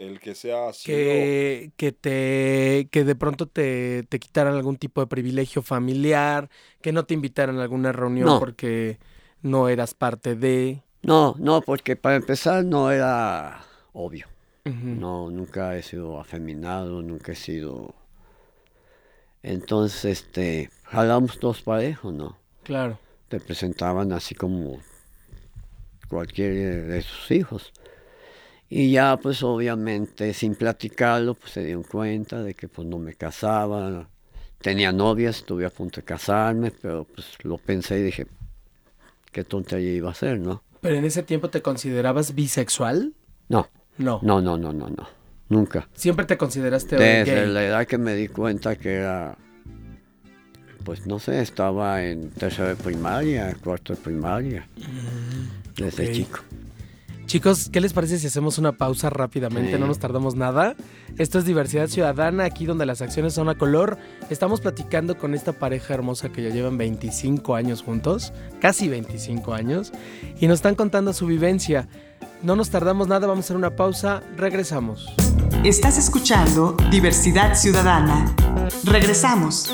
el 0.00 0.18
que 0.18 0.34
sea 0.34 0.70
así. 0.70 0.86
Que, 0.86 1.72
que 1.76 1.92
te 1.92 2.88
que 2.90 3.04
de 3.04 3.14
pronto 3.14 3.46
te, 3.46 4.02
te 4.08 4.18
quitaran 4.18 4.54
algún 4.54 4.76
tipo 4.76 5.00
de 5.00 5.06
privilegio 5.06 5.62
familiar, 5.62 6.48
que 6.80 6.90
no 6.92 7.04
te 7.04 7.14
invitaran 7.14 7.58
a 7.58 7.62
alguna 7.62 7.92
reunión 7.92 8.26
No. 8.26 8.38
porque 8.40 8.98
no 9.42 9.68
eras 9.68 9.94
parte 9.94 10.34
de. 10.34 10.82
No, 11.02 11.34
no, 11.38 11.60
porque 11.60 11.96
para 11.96 12.16
empezar 12.16 12.64
no 12.64 12.90
era 12.90 13.62
obvio. 13.92 14.26
No, 14.64 15.30
nunca 15.30 15.76
he 15.76 15.82
sido 15.82 16.20
afeminado, 16.20 17.02
nunca 17.02 17.32
he 17.32 17.34
sido... 17.34 17.94
Entonces, 19.42 20.04
este, 20.04 20.70
jalamos 20.84 21.40
dos 21.40 21.62
parejos, 21.62 22.12
¿no? 22.12 22.36
Claro. 22.62 22.98
Te 23.28 23.40
presentaban 23.40 24.12
así 24.12 24.34
como 24.34 24.78
cualquier 26.08 26.86
de 26.86 27.02
sus 27.02 27.30
hijos. 27.30 27.72
Y 28.72 28.92
ya, 28.92 29.16
pues 29.16 29.42
obviamente, 29.42 30.32
sin 30.32 30.54
platicarlo, 30.54 31.34
pues 31.34 31.52
se 31.52 31.64
dieron 31.64 31.82
cuenta 31.82 32.40
de 32.42 32.54
que 32.54 32.68
pues 32.68 32.86
no 32.86 32.98
me 32.98 33.14
casaba, 33.14 34.08
tenía 34.60 34.92
novia, 34.92 35.30
estuve 35.30 35.66
a 35.66 35.70
punto 35.70 36.00
de 36.00 36.04
casarme, 36.04 36.70
pero 36.70 37.04
pues 37.04 37.26
lo 37.42 37.58
pensé 37.58 37.98
y 37.98 38.02
dije, 38.04 38.26
qué 39.32 39.42
tontería 39.42 39.92
iba 39.92 40.10
a 40.10 40.14
ser, 40.14 40.38
¿no? 40.38 40.62
¿Pero 40.80 40.94
en 40.96 41.04
ese 41.04 41.24
tiempo 41.24 41.50
te 41.50 41.62
considerabas 41.62 42.34
bisexual? 42.34 43.12
No, 43.48 43.68
No. 43.98 44.20
no, 44.22 44.40
no, 44.40 44.56
no, 44.56 44.72
no, 44.72 44.88
no, 44.88 45.08
nunca. 45.48 45.88
Siempre 45.94 46.24
te 46.24 46.38
consideraste 46.38 46.96
Desde 46.96 47.34
gay. 47.42 47.52
la 47.52 47.64
edad 47.64 47.86
que 47.88 47.98
me 47.98 48.14
di 48.14 48.28
cuenta 48.28 48.76
que 48.76 48.94
era, 48.94 49.36
pues 50.84 51.06
no 51.08 51.18
sé, 51.18 51.40
estaba 51.40 52.04
en 52.04 52.30
tercero 52.30 52.68
de 52.68 52.76
primaria, 52.76 53.52
cuarto 53.64 53.94
de 53.94 54.00
primaria, 54.00 54.68
desde 55.76 56.04
Mm, 56.04 56.06
ok. 56.06 56.12
chico. 56.14 56.38
Chicos, 57.30 57.68
¿qué 57.72 57.80
les 57.80 57.92
parece 57.92 58.18
si 58.18 58.26
hacemos 58.26 58.58
una 58.58 58.72
pausa 58.72 59.08
rápidamente? 59.08 59.74
Sí. 59.74 59.78
No 59.78 59.86
nos 59.86 60.00
tardamos 60.00 60.34
nada. 60.34 60.74
Esto 61.16 61.38
es 61.38 61.44
Diversidad 61.44 61.86
Ciudadana, 61.86 62.42
aquí 62.42 62.66
donde 62.66 62.86
las 62.86 63.02
acciones 63.02 63.34
son 63.34 63.48
a 63.48 63.54
color. 63.54 63.98
Estamos 64.30 64.60
platicando 64.60 65.16
con 65.16 65.32
esta 65.32 65.52
pareja 65.52 65.94
hermosa 65.94 66.30
que 66.30 66.42
ya 66.42 66.48
llevan 66.48 66.76
25 66.76 67.54
años 67.54 67.82
juntos, 67.82 68.32
casi 68.60 68.88
25 68.88 69.54
años, 69.54 69.92
y 70.40 70.48
nos 70.48 70.56
están 70.56 70.74
contando 70.74 71.12
su 71.12 71.26
vivencia. 71.26 71.86
No 72.42 72.56
nos 72.56 72.70
tardamos 72.70 73.06
nada, 73.06 73.28
vamos 73.28 73.44
a 73.44 73.46
hacer 73.46 73.56
una 73.56 73.76
pausa, 73.76 74.24
regresamos. 74.36 75.06
Estás 75.62 75.98
escuchando 75.98 76.76
Diversidad 76.90 77.54
Ciudadana. 77.54 78.34
Regresamos. 78.82 79.72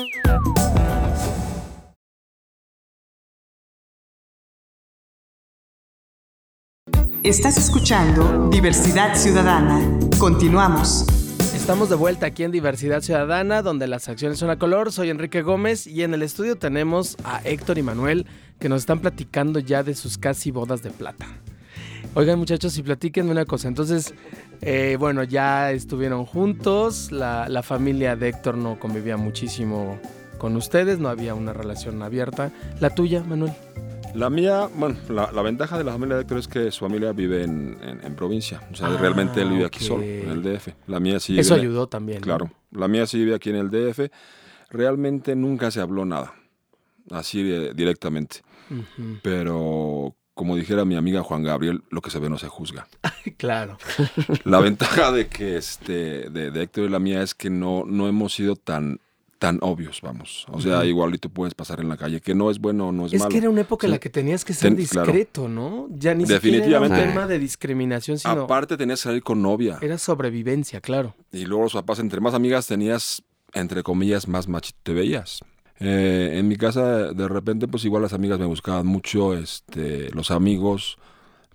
Estás 7.27 7.57
escuchando 7.57 8.47
Diversidad 8.49 9.13
Ciudadana. 9.13 9.81
Continuamos. 10.17 11.05
Estamos 11.53 11.89
de 11.89 11.95
vuelta 11.95 12.27
aquí 12.27 12.45
en 12.45 12.51
Diversidad 12.51 13.01
Ciudadana, 13.01 13.61
donde 13.61 13.85
las 13.85 14.07
acciones 14.07 14.39
son 14.39 14.49
a 14.49 14.57
color. 14.57 14.93
Soy 14.93 15.09
Enrique 15.09 15.41
Gómez 15.41 15.87
y 15.87 16.03
en 16.03 16.13
el 16.13 16.21
estudio 16.21 16.55
tenemos 16.55 17.17
a 17.25 17.41
Héctor 17.43 17.79
y 17.79 17.83
Manuel 17.83 18.27
que 18.59 18.69
nos 18.69 18.79
están 18.79 19.01
platicando 19.01 19.59
ya 19.59 19.83
de 19.83 19.93
sus 19.93 20.17
casi 20.17 20.51
bodas 20.51 20.83
de 20.83 20.89
plata. 20.89 21.27
Oigan 22.13 22.39
muchachos, 22.39 22.77
y 22.77 22.83
platíquenme 22.83 23.31
una 23.31 23.43
cosa. 23.43 23.67
Entonces, 23.67 24.13
eh, 24.61 24.95
bueno, 24.97 25.21
ya 25.23 25.73
estuvieron 25.73 26.23
juntos, 26.23 27.11
la, 27.11 27.49
la 27.49 27.61
familia 27.61 28.15
de 28.15 28.29
Héctor 28.29 28.55
no 28.55 28.79
convivía 28.79 29.17
muchísimo 29.17 29.99
con 30.37 30.55
ustedes, 30.55 30.97
no 30.99 31.09
había 31.09 31.35
una 31.35 31.51
relación 31.51 32.01
abierta. 32.03 32.53
La 32.79 32.89
tuya, 32.89 33.21
Manuel. 33.21 33.51
La 34.15 34.29
mía, 34.31 34.67
bueno, 34.73 34.97
la, 35.09 35.31
la 35.31 35.41
ventaja 35.43 35.77
de 35.77 35.83
la 35.83 35.91
familia 35.91 36.15
de 36.15 36.21
Héctor 36.23 36.39
es 36.39 36.47
que 36.47 36.71
su 36.71 36.79
familia 36.85 37.11
vive 37.11 37.43
en, 37.43 37.77
en- 37.83 38.03
en 38.03 38.15
provincia. 38.15 38.61
O 38.71 38.75
sea, 38.75 38.87
Ah, 38.87 38.97
realmente 38.99 39.41
él 39.41 39.49
vive 39.49 39.65
aquí 39.65 39.83
solo, 39.83 40.01
en 40.03 40.29
el 40.29 40.41
DF. 40.41 40.69
La 40.87 40.99
mía 40.99 41.19
sí 41.19 41.37
Eso 41.37 41.53
vive- 41.55 41.67
ayudó 41.67 41.87
también. 41.87 42.19
¿no? 42.19 42.23
Claro, 42.23 42.51
la 42.71 42.87
mía 42.87 43.05
sí 43.05 43.19
vive 43.19 43.35
aquí 43.35 43.49
en 43.51 43.57
el 43.57 43.69
DF. 43.69 44.09
Realmente 44.69 45.35
nunca 45.35 45.69
se 45.71 45.81
habló 45.81 46.03
nada, 46.05 46.33
así 47.11 47.41
eh, 47.51 47.73
directamente. 47.75 48.41
Pero 49.21 50.15
como 50.33 50.55
dijera 50.55 50.85
mi 50.85 50.95
amiga 50.95 51.23
Juan 51.23 51.43
Gabriel, 51.43 51.83
lo 51.89 52.01
que 52.01 52.09
se 52.11 52.19
ve 52.19 52.29
no 52.29 52.37
se 52.37 52.47
juzga. 52.47 52.87
Claro. 53.37 53.77
La 54.45 54.59
ventaja 54.61 55.11
de 55.11 55.27
que 55.27 55.57
este 55.57 56.29
de, 56.29 56.49
de 56.49 56.63
Héctor 56.63 56.85
y 56.85 56.89
la 56.89 56.97
mía 56.97 57.21
es 57.21 57.35
que 57.35 57.49
no, 57.49 57.83
no 57.85 58.07
hemos 58.07 58.33
sido 58.33 58.55
tan 58.55 58.99
tan 59.39 59.59
obvios, 59.61 60.01
vamos. 60.01 60.45
O 60.51 60.59
sea, 60.59 60.77
Ujú. 60.79 60.87
igualito 60.87 61.29
puedes 61.29 61.53
pasar 61.53 61.79
en 61.79 61.89
la 61.89 61.97
calle, 61.97 62.21
que 62.21 62.33
no 62.33 62.49
es 62.49 62.59
bueno 62.59 62.87
o 62.87 62.91
no 62.91 63.05
es, 63.05 63.13
Es 63.13 63.19
malo. 63.19 63.29
que 63.31 63.37
era 63.37 63.49
una 63.49 63.61
época 63.61 63.85
en 63.87 63.91
la 63.91 63.99
que 63.99 64.09
tenías 64.09 64.43
que 64.43 64.53
ser 64.53 64.75
Ten- 64.75 64.85
claro. 64.87 65.11
discreto, 65.11 65.47
¿no? 65.47 65.87
Ya 65.91 66.13
ni 66.15 66.25
siquiera 66.25 66.65
era 66.65 66.79
un 66.81 66.89
tema 66.89 67.27
de 67.27 67.37
discriminación, 67.39 68.17
sino 68.17 68.43
Aparte 68.43 68.77
tenías 68.77 68.99
que 69.01 69.09
salir 69.09 69.23
con 69.23 69.41
novia. 69.41 69.77
era 69.81 69.97
sobrevivencia, 69.97 70.81
claro. 70.81 71.15
Y 71.31 71.45
luego 71.45 71.63
los 71.63 71.73
papás, 71.73 71.99
entre 71.99 72.19
más 72.19 72.33
amigas 72.33 72.65
tenías, 72.67 73.21
entre 73.53 73.83
comillas, 73.83 74.27
más 74.27 74.47
machito 74.47 74.79
te 74.83 74.93
veías. 74.93 75.39
Eh, 75.79 76.31
en 76.39 76.47
mi 76.47 76.55
casa, 76.55 77.13
de 77.13 77.27
repente, 77.27 77.67
pues 77.67 77.85
igual 77.85 78.01
las 78.01 78.13
amigas 78.13 78.39
me 78.39 78.45
buscaban 78.47 78.87
mucho, 78.87 79.35
este, 79.37 80.09
los 80.11 80.31
amigos, 80.31 80.97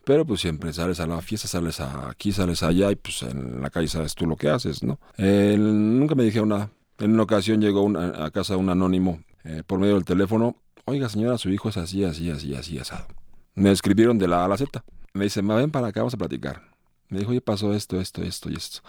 pero 0.05 0.25
pues 0.25 0.41
siempre 0.41 0.73
sales 0.73 1.01
a 1.01 1.07
la 1.09 1.21
fiesta, 1.21 1.49
sales 1.49 1.81
a 1.81 2.09
aquí, 2.11 2.31
sales 2.31 2.63
allá, 2.63 2.93
y 2.93 2.95
pues 2.97 3.23
en 3.25 3.61
la 3.61 3.71
calle 3.71 3.89
sabes 3.89 4.15
tú 4.15 4.27
lo 4.27 4.37
que 4.37 4.49
haces, 4.49 4.83
¿no? 4.85 5.01
Eh, 5.19 5.57
nunca 5.59 6.15
me 6.15 6.23
dijeron 6.23 6.51
nada. 6.51 6.71
En 6.99 7.13
una 7.15 7.23
ocasión 7.25 7.61
llegó 7.61 7.89
a 7.99 8.31
casa 8.31 8.57
un 8.57 8.69
anónimo 8.69 9.21
eh, 9.45 9.63
por 9.67 9.79
medio 9.81 9.95
del 9.95 10.05
teléfono, 10.05 10.57
oiga 10.85 11.09
señora, 11.09 11.39
su 11.39 11.51
hijo 11.51 11.69
es 11.69 11.77
así, 11.77 12.05
así, 12.05 12.31
así, 12.31 12.55
así, 12.55 12.79
asado. 12.79 13.07
Me 13.55 13.71
escribieron 13.71 14.19
de 14.19 14.29
la 14.29 14.43
A 14.43 14.45
a 14.45 14.49
la 14.49 14.57
Z. 14.57 14.85
Me 15.15 15.25
dice, 15.25 15.43
"Ma, 15.43 15.57
ven 15.57 15.71
para 15.71 15.89
acá, 15.89 16.01
vamos 16.01 16.15
a 16.15 16.19
platicar. 16.19 16.63
Me 17.09 17.19
dijo, 17.19 17.31
oye, 17.33 17.41
pasó 17.43 17.75
esto, 17.75 18.01
esto, 18.01 18.23
esto 18.23 18.49
y 18.51 18.55
esto. 18.55 18.81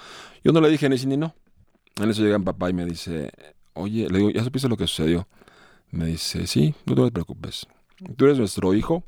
Yo 0.43 0.51
no 0.53 0.61
le 0.61 0.69
dije 0.69 0.87
ni 0.87 0.97
sí 0.97 1.05
ni 1.07 1.17
no. 1.17 1.35
En 2.01 2.09
eso 2.09 2.21
llega 2.21 2.37
mi 2.39 2.45
papá 2.45 2.69
y 2.69 2.73
me 2.73 2.85
dice, 2.85 3.31
oye, 3.73 4.07
le 4.09 4.17
digo, 4.19 4.29
¿ya 4.29 4.43
supiste 4.43 4.69
lo 4.69 4.77
que 4.77 4.87
sucedió? 4.87 5.27
Me 5.91 6.05
dice, 6.05 6.47
sí, 6.47 6.73
no 6.85 6.95
te 6.95 7.11
preocupes. 7.11 7.67
Tú 8.15 8.25
eres 8.25 8.37
nuestro 8.37 8.73
hijo. 8.73 9.03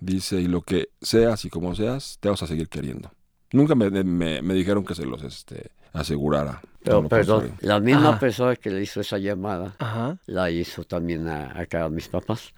Dice, 0.00 0.40
y 0.40 0.48
lo 0.48 0.62
que 0.62 0.88
seas 1.00 1.44
y 1.44 1.50
como 1.50 1.74
seas, 1.74 2.18
te 2.20 2.28
vas 2.28 2.42
a 2.42 2.46
seguir 2.46 2.68
queriendo. 2.68 3.10
Nunca 3.52 3.74
me, 3.74 3.90
me- 3.90 4.42
me 4.42 4.54
dijeron 4.54 4.84
que 4.84 4.94
se 4.94 5.06
los 5.06 5.22
este, 5.22 5.70
asegurara. 5.92 6.62
Pero 6.84 7.08
perdón, 7.08 7.54
la 7.60 7.80
misma 7.80 8.10
Ajá. 8.10 8.18
persona 8.20 8.56
que 8.56 8.70
le 8.70 8.82
hizo 8.82 9.00
esa 9.00 9.18
llamada, 9.18 9.74
Ajá. 9.78 10.18
la 10.26 10.50
hizo 10.50 10.84
también 10.84 11.26
a, 11.28 11.58
acá 11.58 11.84
a 11.84 11.88
mis 11.88 12.08
papás. 12.08 12.52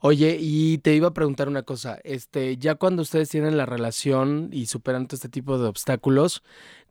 Oye, 0.00 0.36
y 0.38 0.78
te 0.78 0.94
iba 0.94 1.08
a 1.08 1.14
preguntar 1.14 1.48
una 1.48 1.62
cosa, 1.62 1.98
este, 2.04 2.58
ya 2.58 2.74
cuando 2.74 3.00
ustedes 3.02 3.30
tienen 3.30 3.56
la 3.56 3.64
relación 3.66 4.50
y 4.52 4.66
superan 4.66 5.06
todo 5.08 5.16
este 5.16 5.30
tipo 5.30 5.58
de 5.58 5.66
obstáculos, 5.68 6.42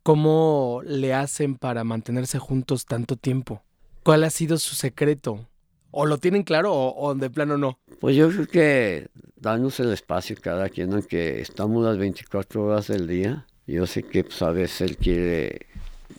¿cómo 0.02 0.82
le 0.84 1.14
hacen 1.14 1.54
para 1.54 1.84
mantenerse 1.84 2.38
juntos 2.38 2.84
tanto 2.84 3.16
tiempo? 3.16 3.62
¿Cuál 4.02 4.24
ha 4.24 4.30
sido 4.30 4.58
su 4.58 4.74
secreto? 4.74 5.46
¿O 5.92 6.04
lo 6.04 6.18
tienen 6.18 6.42
claro 6.42 6.74
o, 6.74 6.94
o 7.08 7.14
de 7.14 7.30
plano 7.30 7.56
no? 7.56 7.78
Pues 8.00 8.16
yo 8.16 8.28
creo 8.28 8.46
que 8.48 9.08
darnos 9.36 9.78
el 9.80 9.92
espacio 9.92 10.36
cada 10.42 10.68
quien, 10.68 10.92
aunque 10.92 11.40
estamos 11.40 11.84
las 11.84 11.96
24 11.96 12.64
horas 12.64 12.88
del 12.88 13.06
día, 13.06 13.46
yo 13.66 13.86
sé 13.86 14.02
que 14.02 14.24
pues, 14.24 14.42
a 14.42 14.50
veces 14.50 14.80
él 14.82 14.96
quiere, 14.96 15.66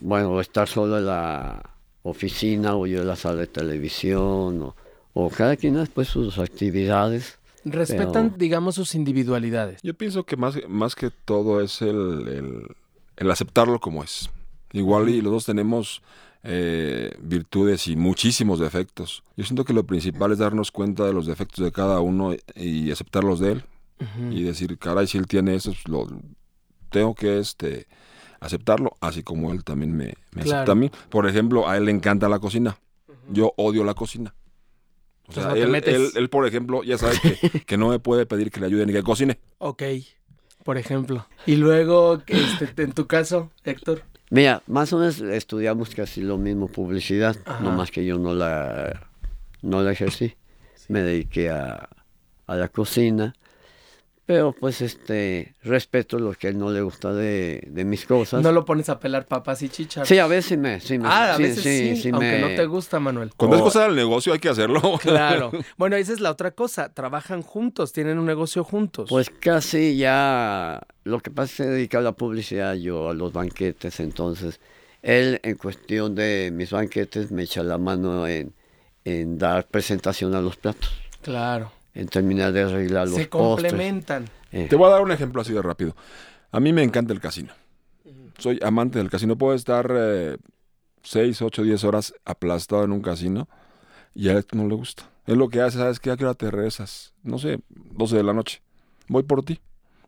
bueno, 0.02 0.40
estar 0.42 0.68
solo 0.68 0.98
en 0.98 1.06
la 1.06 1.62
oficina 2.04 2.76
o 2.76 2.86
yo 2.88 3.02
en 3.02 3.08
la 3.08 3.16
sala 3.16 3.42
de 3.42 3.48
televisión, 3.48 4.62
o, 4.62 4.76
o 5.14 5.30
cada 5.30 5.56
quien 5.58 5.76
después 5.76 6.08
sus 6.08 6.38
actividades. 6.38 7.38
Respetan, 7.66 8.30
Pero- 8.30 8.38
digamos, 8.38 8.76
sus 8.76 8.96
individualidades. 8.96 9.82
Yo 9.84 9.94
pienso 9.94 10.24
que 10.24 10.38
más, 10.38 10.56
más 10.70 10.96
que 10.96 11.10
todo 11.26 11.60
es 11.62 11.82
el, 11.82 12.28
el- 12.28 12.68
el 13.18 13.32
aceptarlo 13.32 13.80
como 13.80 14.04
es. 14.04 14.30
Igual 14.74 15.10
y 15.10 15.22
los 15.22 15.32
dos 15.34 15.46
tenemos 15.46 16.02
eh, 16.44 17.14
virtudes 17.20 17.88
y 17.88 17.96
muchísimos 17.96 18.60
defectos. 18.60 19.24
Yo 19.36 19.44
siento 19.44 19.66
que 19.66 19.74
lo 19.74 19.86
principal 19.86 20.32
es 20.32 20.38
darnos 20.38 20.72
cuenta 20.72 21.04
de 21.06 21.14
los 21.14 21.26
defectos 21.26 21.66
de 21.66 21.72
cada 21.72 22.00
uno 22.00 22.36
y 22.56 22.92
aceptarlos 22.92 23.40
de 23.40 23.54
él. 23.54 23.64
Y 24.30 24.44
decir, 24.44 24.78
caray, 24.78 25.08
si 25.08 25.18
él 25.18 25.26
tiene 25.26 25.56
eso, 25.56 25.72
pues, 25.72 25.88
lo 25.88 26.08
tengo 26.92 27.16
que 27.16 27.40
este, 27.40 27.88
aceptarlo, 28.40 28.98
así 29.02 29.24
como 29.24 29.52
él 29.52 29.64
también 29.64 29.96
me, 29.96 30.14
me 30.34 30.44
Claro. 30.44 30.58
acepta 30.58 30.72
a 30.72 30.76
mí. 30.76 30.92
Por 31.10 31.28
ejemplo, 31.28 31.68
a 31.70 31.78
él 31.78 31.86
le 31.86 31.92
encanta 31.92 32.30
la 32.30 32.40
cocina. 32.40 32.78
Yo 33.30 33.54
odio 33.58 33.84
la 33.84 33.94
cocina. 33.94 34.34
O 35.28 35.34
sea, 35.34 35.52
él, 35.54 35.70
metes. 35.70 35.94
él- 35.94 36.10
él, 36.16 36.30
por 36.30 36.46
ejemplo, 36.48 36.84
ya 36.84 36.98
sabe 36.98 37.16
que, 37.22 37.60
que 37.66 37.78
no 37.78 37.90
me 37.90 38.00
puede 38.00 38.26
pedir 38.26 38.50
que 38.52 38.60
le 38.62 38.68
ayude 38.68 38.86
ni 38.86 38.94
que 38.94 39.04
cocine. 39.04 39.40
Ok, 39.58 39.84
por 40.64 40.78
ejemplo. 40.78 41.28
Y 41.46 41.58
luego, 41.58 42.22
este, 42.28 42.84
en 42.84 42.94
tu 42.94 43.08
caso, 43.08 43.52
Héctor. 43.66 44.04
Mira, 44.30 44.62
más 44.68 44.92
o 44.94 45.00
menos 45.00 45.20
estudiamos 45.22 45.90
casi 45.96 46.22
lo 46.22 46.38
mismo, 46.38 46.68
publicidad, 46.68 47.36
Ajá. 47.46 47.62
no 47.64 47.72
más 47.72 47.92
que 47.92 48.06
yo 48.06 48.18
no 48.18 48.34
la, 48.34 49.08
no 49.62 49.82
la 49.82 49.92
ejercí. 49.92 50.36
Me 50.90 51.02
dediqué 51.02 51.50
a, 51.50 51.90
a 52.46 52.56
la 52.56 52.68
cocina, 52.70 53.34
pero 54.28 54.52
pues 54.52 54.82
este 54.82 55.56
respeto 55.64 56.20
lo 56.20 56.34
que 56.34 56.46
a 56.48 56.50
él 56.52 56.60
no 56.60 56.70
le 56.70 56.82
gusta 56.82 57.14
de, 57.14 57.64
de 57.72 57.86
mis 57.86 58.06
cosas. 58.06 58.44
No 58.44 58.52
lo 58.52 58.66
pones 58.66 58.90
a 58.90 59.00
pelar 59.00 59.26
papas 59.26 59.62
y 59.64 59.70
chichas. 59.70 60.08
Sí, 60.08 60.20
a 60.20 60.28
veces 60.28 60.46
sí 60.46 60.58
me, 60.58 60.80
sí 60.80 61.00
me, 61.00 61.08
Ah, 61.08 61.34
a 61.34 61.38
sí, 61.38 61.44
veces 61.44 61.64
sí, 61.64 61.96
sí, 61.96 62.02
sí 62.04 62.10
aunque 62.14 62.34
me- 62.34 62.42
no 62.42 62.48
te 62.50 62.66
gusta, 62.66 63.00
Manuel. 63.00 63.32
Cuando 63.36 63.56
es 63.56 63.64
cosa 63.64 63.84
del 63.86 63.96
negocio 63.96 64.34
hay 64.34 64.40
que 64.40 64.50
hacerlo. 64.50 64.82
Claro. 65.02 65.52
Bueno, 65.78 65.96
esa 65.96 66.12
es 66.14 66.20
la 66.20 66.30
otra 66.30 66.52
cosa. 66.52 66.94
Trabajan 66.94 67.42
juntos, 67.42 67.94
tienen 67.94 68.20
un 68.20 68.26
negocio 68.26 68.64
juntos. 68.64 69.10
Pues 69.10 69.30
casi 69.40 69.98
ya, 69.98 70.82
lo 71.06 71.22
que 71.22 71.32
pasa 71.32 71.46
es 71.46 71.58
que 71.58 71.64
se 71.64 71.70
dedica 71.70 71.98
a 72.00 72.02
la 72.02 72.12
publicidad, 72.12 72.76
yo 72.76 73.10
a 73.10 73.14
los 73.14 73.32
banquetes, 73.34 74.00
entonces 74.02 74.60
él 75.02 75.40
en 75.44 75.56
cuestión 75.56 76.16
de 76.16 76.52
mis 76.54 76.72
banquetes 76.72 77.32
me 77.32 77.44
echa 77.44 77.64
la 77.64 77.78
mano 77.78 78.28
en, 78.28 78.52
en 79.06 79.38
dar 79.38 79.66
presentación 79.68 80.36
a 80.36 80.42
los 80.42 80.58
platos, 80.58 80.92
claro. 81.22 81.72
En 81.98 82.08
terminar 82.08 82.52
de 82.54 82.62
arreglar 82.62 83.08
los 83.08 83.16
Se 83.18 83.26
postres. 83.28 83.72
complementan. 83.72 84.26
Eh, 84.52 84.68
Te 84.70 84.76
voy 84.76 84.88
a 84.88 84.92
dar 84.92 85.02
un 85.02 85.12
ejemplo 85.12 85.42
así 85.42 85.52
de 85.54 85.62
rápido. 85.62 85.96
A 86.52 86.60
mí 86.60 86.72
me 86.72 86.84
encanta 86.84 87.12
el 87.14 87.20
casino. 87.20 87.54
Soy 88.38 88.60
amante 88.64 89.00
del 89.00 89.10
casino. 89.10 89.36
Puedo 89.38 89.56
estar 89.56 89.92
eh, 89.98 90.38
6, 91.04 91.42
8, 91.42 91.64
10 91.64 91.84
horas 91.84 92.14
aplastado 92.24 92.84
en 92.84 92.92
un 92.92 93.02
casino 93.02 93.48
y 94.14 94.30
a 94.30 94.34
él 94.34 94.46
no 94.54 94.68
le 94.68 94.76
gusta. 94.76 95.10
Él 95.26 95.40
lo 95.40 95.50
que 95.50 95.60
hace, 95.62 95.78
¿sabes 95.80 96.00
qué? 96.00 96.12
¿A 96.12 96.18
qué 96.18 96.24
hora 96.24 96.36
te 96.36 96.50
regresas? 96.52 97.14
No 97.24 97.40
sé, 97.40 97.60
12 97.70 98.16
de 98.18 98.24
la 98.24 98.34
noche. 98.34 98.62
Voy 99.08 99.24
por 99.24 99.44
ti. 99.44 99.60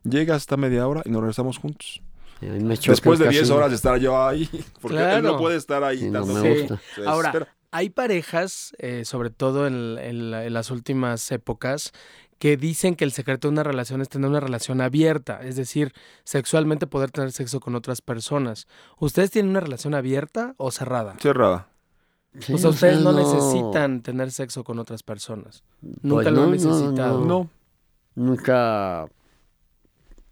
Llega 0.04 0.34
hasta 0.34 0.56
media 0.56 0.86
hora 0.86 1.02
y 1.04 1.10
nos 1.10 1.20
regresamos 1.20 1.58
juntos. 1.58 2.00
Después 2.40 3.18
de 3.18 3.28
10 3.28 3.40
casino. 3.40 3.56
horas 3.56 3.70
de 3.70 3.76
estar 3.76 3.98
yo 3.98 4.26
ahí, 4.26 4.48
porque 4.80 4.96
él 5.16 5.22
no 5.22 5.36
puede 5.36 5.56
estar 5.56 5.84
ahí 5.84 5.98
Sí, 5.98 6.10
no 6.10 6.24
me 6.24 6.54
gusta. 6.60 6.80
Ahora. 7.04 7.48
Hay 7.72 7.90
parejas, 7.90 8.74
eh, 8.78 9.04
sobre 9.04 9.30
todo 9.30 9.66
en, 9.66 9.96
en 9.98 10.30
la- 10.30 10.44
en 10.44 10.52
las 10.54 10.70
últimas 10.70 11.30
épocas, 11.30 11.92
que 12.38 12.56
dicen 12.56 12.96
que 12.96 13.04
el 13.04 13.12
secreto 13.12 13.48
de 13.48 13.52
una 13.52 13.62
relación 13.62 14.00
es 14.00 14.08
tener 14.08 14.28
una 14.30 14.40
relación 14.40 14.80
abierta, 14.80 15.40
es 15.42 15.56
decir, 15.56 15.92
sexualmente 16.24 16.86
poder 16.86 17.10
tener 17.10 17.32
sexo 17.32 17.60
con 17.60 17.74
otras 17.74 18.00
personas. 18.00 18.66
¿Ustedes 18.98 19.30
tienen 19.30 19.50
una 19.50 19.60
relación 19.60 19.94
abierta 19.94 20.54
o 20.56 20.70
cerrada? 20.70 21.16
Cerrada. 21.20 21.68
Sí, 22.38 22.54
o 22.54 22.58
sea, 22.58 22.68
o 22.68 22.72
ustedes 22.72 22.94
sea, 22.96 23.04
no, 23.04 23.12
no- 23.12 23.18
necesitan 23.18 24.02
tener 24.02 24.30
sexo 24.30 24.64
con 24.64 24.78
otras 24.78 25.02
personas. 25.02 25.62
Nunca 25.82 26.22
Pues 26.22 26.24
lo 26.24 26.30
han 26.30 26.34
no, 26.34 26.42
no, 26.46 26.50
necesitado. 26.52 27.24
No. 27.24 27.50
Nunca, 28.14 29.06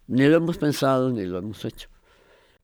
ni 0.06 0.26
lo 0.26 0.36
hemos 0.38 0.58
pensado 0.58 1.10
ni 1.10 1.24
lo 1.26 1.38
hemos 1.38 1.64
hecho. 1.64 1.88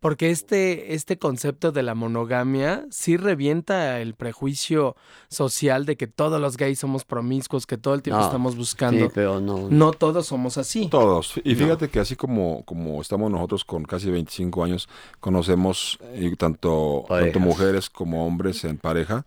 Porque 0.05 0.29
este, 0.29 0.93
este 0.93 1.17
concepto 1.17 1.73
de 1.73 1.83
la 1.83 1.95
monogamia 1.95 2.85
sí 2.91 3.17
revienta 3.17 4.03
el 4.03 4.13
prejuicio 4.13 4.97
social 5.31 5.87
de 5.87 5.97
que 5.97 6.07
todos 6.07 6.39
los 6.39 6.59
gays 6.59 6.79
somos 6.79 7.07
promiscuos, 7.07 7.65
que 7.65 7.79
todo 7.79 7.95
el 7.95 8.03
tiempo 8.03 8.21
No, 8.21 8.27
estamos 8.27 8.55
buscando. 8.55 9.07
Sí, 9.07 9.11
pero 9.15 9.41
no. 9.41 9.71
No 9.71 9.93
todos 9.93 10.27
somos 10.27 10.59
así. 10.59 10.89
Todos. 10.91 11.41
Y 11.43 11.55
fíjate 11.55 11.89
que 11.89 12.01
así 12.01 12.17
como, 12.17 12.67
como 12.67 13.01
estamos 13.01 13.31
nosotros 13.31 13.65
con 13.65 13.85
casi 13.85 14.11
25 14.11 14.63
años, 14.65 14.91
conocemos 15.21 15.99
eh, 16.13 16.37
tanto, 16.37 17.07
tanto 17.09 17.41
mujeres 17.41 17.89
como 17.89 18.27
hombres 18.27 18.63
en 18.65 18.77
pareja 18.77 19.25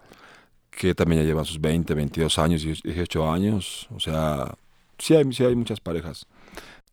que 0.69 0.93
también 0.93 1.23
ya 1.23 1.27
llevan 1.27 1.45
sus 1.45 1.59
20, 1.59 1.91
22 1.95 2.37
años, 2.37 2.61
18 2.61 3.31
años. 3.31 3.87
O 3.95 3.99
sea, 3.99 4.53
sí 4.99 5.15
hay, 5.15 5.33
sí 5.33 5.43
hay 5.43 5.55
muchas 5.55 5.79
parejas. 5.79 6.27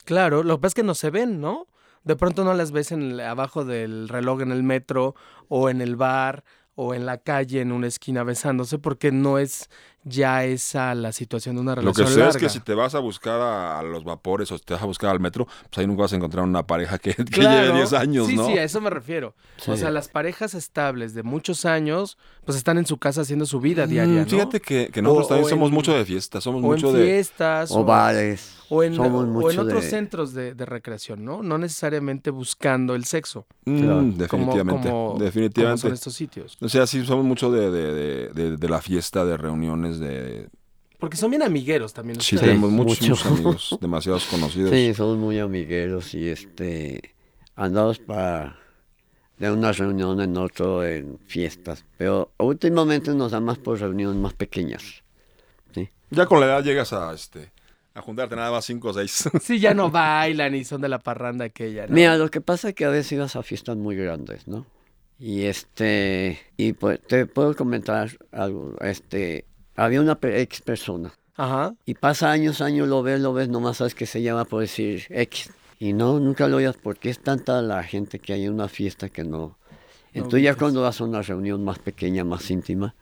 Claro, 0.06 0.42
lo 0.42 0.56
que 0.56 0.62
pasa 0.62 0.68
es 0.68 0.74
que 0.74 0.82
no 0.84 0.94
se 0.94 1.10
ven, 1.10 1.42
¿no? 1.42 1.66
De 2.04 2.16
pronto 2.16 2.44
no 2.44 2.54
las 2.54 2.70
ves 2.72 2.92
en 2.92 3.02
el- 3.02 3.20
abajo 3.20 3.64
del 3.64 4.08
reloj 4.08 4.42
en 4.42 4.52
el 4.52 4.62
metro 4.62 5.14
o 5.48 5.70
en 5.70 5.80
el 5.80 5.96
bar 5.96 6.44
o 6.74 6.94
en 6.94 7.06
la 7.06 7.18
calle 7.18 7.60
en 7.60 7.72
una 7.72 7.86
esquina 7.86 8.24
besándose 8.24 8.78
porque 8.78 9.12
no 9.12 9.38
es 9.38 9.68
ya 10.04 10.44
esa 10.44 10.94
la 10.94 11.12
situación 11.12 11.54
de 11.56 11.62
una 11.62 11.72
Lo 11.72 11.80
relación 11.80 12.06
que 12.06 12.12
sé 12.12 12.18
larga. 12.20 12.30
es 12.30 12.36
que 12.42 12.48
si 12.50 12.60
te 12.60 12.74
vas 12.74 12.94
a 12.94 12.98
buscar 12.98 13.40
a, 13.40 13.78
a 13.78 13.82
los 13.82 14.04
vapores 14.04 14.52
o 14.52 14.58
te 14.58 14.74
vas 14.74 14.82
a 14.82 14.86
buscar 14.86 15.10
al 15.10 15.20
metro, 15.20 15.46
pues 15.70 15.78
ahí 15.78 15.86
nunca 15.86 16.02
vas 16.02 16.12
a 16.12 16.16
encontrar 16.16 16.44
una 16.44 16.66
pareja 16.66 16.98
que, 16.98 17.14
que 17.14 17.24
Claro. 17.24 17.66
lleve 17.66 17.78
10 17.78 17.92
años, 17.94 18.26
sí, 18.26 18.36
¿no? 18.36 18.46
Sí, 18.46 18.52
a 18.58 18.64
eso 18.64 18.80
me 18.80 18.90
refiero. 18.90 19.34
O 19.66 19.72
Sí. 19.74 19.78
sea, 19.78 19.90
las 19.90 20.08
parejas 20.08 20.54
estables 20.54 21.14
de 21.14 21.22
muchos 21.22 21.64
años, 21.64 22.18
pues 22.44 22.58
están 22.58 22.78
en 22.78 22.86
su 22.86 22.98
casa 22.98 23.22
haciendo 23.22 23.46
su 23.46 23.60
vida 23.60 23.86
diaria, 23.86 24.22
Mm, 24.22 24.24
¿no? 24.24 24.26
Fíjate 24.30 24.60
que, 24.60 24.90
que 24.92 25.00
nosotros 25.02 25.26
O- 25.26 25.28
también 25.28 25.46
o 25.46 25.48
somos 25.50 25.68
en- 25.68 25.74
mucho 25.74 25.94
de 25.94 26.04
fiesta, 26.04 26.40
somos 26.40 26.62
o 26.62 26.66
mucho 26.66 26.90
en 26.90 26.96
de... 26.96 27.04
fiestas, 27.04 27.70
O 27.72 27.84
bares. 27.84 28.56
o 28.68 28.82
en, 28.82 28.94
somos 28.94 29.22
o 29.22 29.24
en 29.24 29.30
mucho 29.32 29.60
otros 29.62 29.84
de- 29.84 29.90
centros 29.90 30.34
de, 30.34 30.54
de 30.54 30.66
recreación, 30.66 31.24
¿no? 31.24 31.42
No 31.42 31.56
necesariamente 31.58 32.30
buscando 32.30 32.94
el 32.94 33.04
sexo, 33.04 33.46
Mm, 33.66 33.78
Claro. 33.80 33.94
como, 33.98 34.12
definitivamente, 34.12 34.88
como, 34.90 35.08
como 35.12 35.24
definitivamente. 35.24 35.80
son 35.82 35.92
estos 35.92 36.12
sitios. 36.14 36.56
O 36.60 36.68
sea, 36.68 36.86
sí, 36.86 37.04
somos 37.06 37.24
mucho 37.24 37.50
de, 37.50 37.70
de, 37.70 37.94
de, 37.94 38.28
de- 38.32 38.56
de 38.58 38.68
la 38.68 38.80
fiesta, 38.82 39.24
de 39.24 39.36
reuniones, 39.36 39.93
de... 39.98 40.48
Porque 40.98 41.16
son 41.16 41.30
bien 41.30 41.42
amigueros 41.42 41.92
también. 41.92 42.20
Sí, 42.20 42.36
ustedes. 42.36 42.52
tenemos 42.52 42.70
muchos, 42.70 43.00
mucho. 43.00 43.10
muchos 43.10 43.26
amigos, 43.26 43.78
demasiados 43.80 44.24
conocidos. 44.30 44.70
Sí, 44.70 44.94
somos 44.94 45.18
muy 45.18 45.38
amigueros 45.38 46.14
y 46.14 46.28
este 46.28 47.14
andamos 47.56 47.98
para 47.98 48.58
de 49.38 49.50
una 49.50 49.72
reunión 49.72 50.20
en 50.20 50.36
otro 50.36 50.84
en 50.84 51.18
fiestas, 51.26 51.84
pero 51.98 52.32
últimamente 52.38 53.12
nos 53.14 53.32
da 53.32 53.40
más 53.40 53.58
por 53.58 53.80
reuniones 53.80 54.16
más 54.16 54.32
pequeñas. 54.34 55.02
Ya 56.10 56.26
con 56.26 56.38
la 56.38 56.46
edad 56.46 56.62
llegas 56.62 56.92
a, 56.92 57.12
este, 57.12 57.50
a 57.92 58.00
juntarte 58.00 58.36
nada 58.36 58.52
más 58.52 58.64
cinco 58.64 58.90
o 58.90 58.92
seis. 58.92 59.28
Sí, 59.42 59.58
ya 59.58 59.74
no 59.74 59.90
bailan 59.90 60.54
y 60.54 60.64
son 60.64 60.80
de 60.80 60.88
la 60.88 61.00
parranda 61.00 61.46
aquella, 61.46 61.86
¿no? 61.86 61.94
Mira, 61.94 62.16
lo 62.16 62.30
que 62.30 62.40
pasa 62.40 62.68
es 62.68 62.74
que 62.74 62.84
a 62.84 62.88
veces 62.88 63.12
ibas 63.12 63.34
a 63.34 63.42
fiestas 63.42 63.76
muy 63.76 63.96
grandes, 63.96 64.46
¿no? 64.46 64.66
Y 65.18 65.44
este 65.44 66.38
y 66.56 66.72
pues 66.74 67.00
te 67.02 67.26
puedo 67.26 67.56
comentar 67.56 68.10
algo, 68.30 68.76
este 68.80 69.46
había 69.76 70.00
una 70.00 70.18
ex 70.22 70.60
persona 70.60 71.12
Ajá. 71.36 71.74
y 71.84 71.94
pasa 71.94 72.30
años, 72.30 72.60
años 72.60 72.88
lo 72.88 73.02
ves, 73.02 73.20
lo 73.20 73.32
ves, 73.32 73.48
nomás 73.48 73.78
sabes 73.78 73.94
que 73.94 74.06
se 74.06 74.22
llama 74.22 74.44
por 74.44 74.60
decir 74.60 75.04
X. 75.10 75.50
Y 75.78 75.92
no, 75.92 76.20
nunca 76.20 76.48
lo 76.48 76.58
oías 76.58 76.76
porque 76.76 77.10
es 77.10 77.18
tanta 77.18 77.60
la 77.60 77.82
gente 77.82 78.18
que 78.18 78.32
hay 78.32 78.44
en 78.44 78.54
una 78.54 78.68
fiesta 78.68 79.08
que 79.08 79.24
no. 79.24 79.58
Entonces 80.12 80.42
ya 80.42 80.54
cuando 80.54 80.82
vas 80.82 81.00
a 81.00 81.04
una 81.04 81.22
reunión 81.22 81.64
más 81.64 81.80
pequeña, 81.80 82.24
más 82.24 82.48
íntima, 82.50 82.94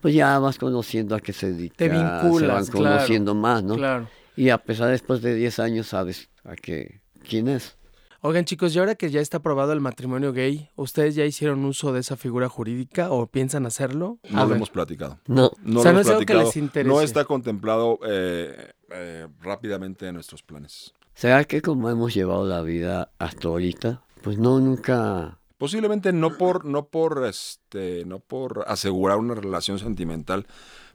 pues 0.00 0.14
ya 0.14 0.38
vas 0.38 0.56
conociendo 0.56 1.16
a 1.16 1.20
qué 1.20 1.32
se 1.32 1.52
dedica. 1.52 1.74
Te 1.76 1.88
Se 1.88 1.96
van 1.96 2.22
vinculas, 2.22 2.70
claro, 2.70 2.86
conociendo 2.86 3.34
más, 3.34 3.62
¿no? 3.64 3.74
Claro. 3.74 4.08
Y 4.36 4.50
a 4.50 4.58
pesar 4.58 4.88
después 4.88 5.20
de 5.20 5.34
10 5.34 5.58
años 5.58 5.88
sabes 5.88 6.30
a 6.44 6.54
qué, 6.54 7.00
quién 7.28 7.48
es. 7.48 7.76
Oigan, 8.22 8.44
chicos, 8.44 8.74
y 8.76 8.78
ahora 8.78 8.96
que 8.96 9.08
ya 9.10 9.20
está 9.22 9.38
aprobado 9.38 9.72
el 9.72 9.80
matrimonio 9.80 10.32
gay, 10.34 10.68
¿ustedes 10.76 11.14
ya 11.14 11.24
hicieron 11.24 11.64
uso 11.64 11.92
de 11.92 12.00
esa 12.00 12.16
figura 12.16 12.50
jurídica 12.50 13.10
o 13.10 13.26
piensan 13.26 13.64
hacerlo? 13.64 14.18
A 14.28 14.32
No 14.32 14.40
lo 14.42 14.48
ver. 14.48 14.56
hemos 14.58 14.70
platicado. 14.70 15.18
No, 15.26 15.50
No 15.62 15.80
O 15.80 15.82
sea, 15.82 15.92
lo 15.92 15.98
no 15.98 16.00
hemos 16.00 16.06
es 16.06 16.06
algo 16.08 16.20
que 16.20 16.26
platicado. 16.26 16.42
les 16.44 16.56
interese. 16.56 16.88
No 16.88 17.00
está 17.00 17.24
contemplado 17.24 17.98
eh, 18.06 18.72
eh, 18.90 19.26
rápidamente 19.40 20.06
en 20.06 20.14
nuestros 20.14 20.42
planes. 20.42 20.92
¿será 21.14 21.44
que 21.44 21.60
como 21.60 21.90
hemos 21.90 22.14
llevado 22.14 22.46
la 22.46 22.62
vida 22.62 23.10
hasta 23.18 23.48
ahorita? 23.48 24.02
Pues 24.22 24.38
no, 24.38 24.58
nunca... 24.60 25.38
Posiblemente 25.58 26.12
no 26.14 26.38
por, 26.38 26.64
no 26.64 26.86
por, 26.86 27.26
este, 27.26 28.04
no 28.06 28.20
por 28.20 28.64
asegurar 28.66 29.18
una 29.18 29.34
relación 29.34 29.78
sentimental, 29.78 30.46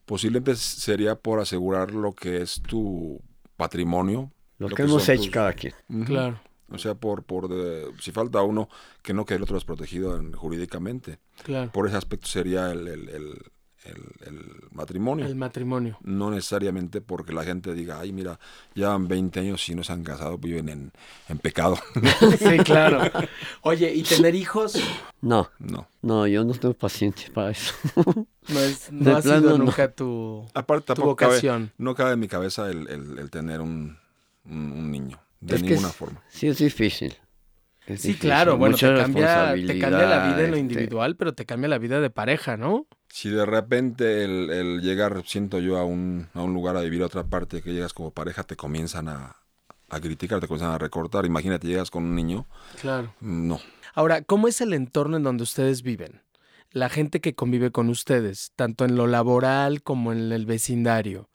posiblemente 0.05 0.55
sería 0.55 1.13
por 1.15 1.39
asegurar 1.39 1.91
lo 1.91 2.13
que 2.13 2.41
es 2.41 2.59
tu 2.67 3.21
patrimonio. 3.57 4.31
Lo, 4.57 4.67
Lo 4.69 4.75
que, 4.75 4.83
que 4.83 4.89
hemos 4.89 5.03
son 5.03 5.13
hecho 5.15 5.23
tus- 5.25 5.31
cada 5.31 5.53
quien. 5.53 5.73
Ujú. 5.89 6.05
Claro, 6.05 6.39
O 6.71 6.77
sea, 6.77 6.95
por, 6.95 7.23
por 7.23 7.47
de- 7.47 7.91
si 7.99 8.11
falta 8.11 8.41
uno, 8.41 8.69
que 9.03 9.13
no 9.13 9.25
quede 9.25 9.37
el 9.37 9.43
otro 9.43 9.55
desprotegido 9.55 10.17
en- 10.17 10.33
jurídicamente. 10.33 11.19
claro. 11.43 11.71
Por 11.71 11.87
ese 11.87 11.97
aspecto 11.97 12.27
sería 12.27 12.71
el, 12.71 12.87
el- 12.87 13.09
el- 13.09 13.41
el- 13.85 14.27
el 14.27 14.39
matrimonio. 14.71 15.27
El 15.27 15.35
matrimonio. 15.35 15.99
No 16.01 16.31
necesariamente 16.31 17.01
porque 17.01 17.33
la 17.33 17.43
gente 17.43 17.75
diga, 17.75 17.99
ay, 17.99 18.11
mira, 18.11 18.39
llevan 18.73 19.07
20 19.07 19.39
años 19.41 19.69
y 19.69 19.75
no 19.75 19.83
se 19.83 19.93
han 19.93 20.03
casado, 20.03 20.39
viven 20.39 20.69
en, 20.69 20.91
en 21.29 21.37
pecado. 21.37 21.77
Sí, 22.39 22.57
claro. 22.63 22.99
Oye, 23.61 23.93
¿y 23.93 24.01
tener 24.01 24.33
hijos? 24.33 24.73
No, 25.21 25.51
no. 25.59 25.87
no, 26.01 26.25
yo 26.25 26.43
no 26.43 26.53
tengo 26.55 26.73
paciencia 26.73 27.31
para 27.33 27.51
eso. 27.51 27.73
No, 28.47 28.59
es, 28.59 28.91
no 28.91 29.17
ha 29.17 29.21
sido 29.23 29.41
no. 29.41 29.57
nunca 29.57 29.91
tu, 29.91 30.45
Aparte, 30.53 30.85
tu 30.85 30.93
tampoco 30.93 31.15
cabe, 31.15 31.31
vocación. 31.31 31.71
no 31.79 31.95
cabe 31.95 32.13
en 32.13 32.19
mi 32.19 32.27
cabeza 32.27 32.69
el, 32.69 32.87
el- 32.89 33.17
el 33.17 33.29
tener 33.31 33.59
un, 33.59 33.97
un- 34.47 34.71
un 34.71 34.91
niño, 34.91 35.19
de 35.41 35.55
Es 35.55 35.61
ninguna 35.63 35.89
es- 35.89 35.95
forma. 35.95 36.21
Sí, 36.29 36.47
es 36.47 36.57
difícil. 36.57 37.15
Es 37.87 38.01
Sí, 38.01 38.07
difícil, 38.09 38.29
claro, 38.31 38.57
bueno, 38.57 38.75
te 38.75 38.81
cambia, 38.95 39.53
te 39.53 39.77
cambia 39.79 40.05
la 40.07 40.25
vida 40.27 40.43
en 40.43 40.51
lo 40.51 40.57
este, 40.57 40.59
individual, 40.59 41.15
pero 41.17 41.35
te 41.35 41.45
cambia 41.45 41.69
la 41.69 41.77
vida 41.77 41.99
de 42.01 42.09
pareja, 42.09 42.57
¿no? 42.57 42.87
Si 43.09 43.29
de 43.29 43.45
repente 43.45 44.23
el, 44.23 44.49
el 44.49 44.81
llegar, 44.81 45.21
siento 45.25 45.59
yo, 45.59 45.77
a 45.77 45.85
un, 45.85 46.27
a 46.33 46.41
un 46.41 46.53
lugar 46.55 46.75
a 46.77 46.81
vivir 46.81 47.03
a 47.03 47.05
otra 47.05 47.23
parte, 47.25 47.61
que 47.61 47.73
llegas 47.73 47.93
como 47.93 48.09
pareja, 48.11 48.41
te 48.43 48.55
comienzan 48.55 49.07
a, 49.07 49.35
a 49.89 49.99
criticar, 49.99 50.39
te 50.39 50.47
comienzan 50.47 50.71
a 50.71 50.79
recortar. 50.79 51.25
Imagínate, 51.27 51.67
llegas 51.67 51.91
con 51.91 52.03
un 52.05 52.15
niño, 52.15 52.47
Claro. 52.81 53.13
no. 53.21 53.59
Ahora, 53.93 54.23
¿cómo 54.23 54.47
es 54.47 54.61
el 54.61 54.73
entorno 54.73 55.17
en 55.17 55.23
donde 55.23 55.43
ustedes 55.43 55.83
viven? 55.83 56.23
La 56.71 56.89
gente 56.89 57.21
que 57.21 57.35
convive 57.35 57.69
con 57.71 57.89
ustedes, 57.89 58.51
tanto 58.55 58.83
en 58.85 58.95
lo 58.95 59.05
laboral 59.05 59.83
como 59.83 60.11
en 60.11 60.31
el 60.31 60.47
vecindario. 60.47 61.29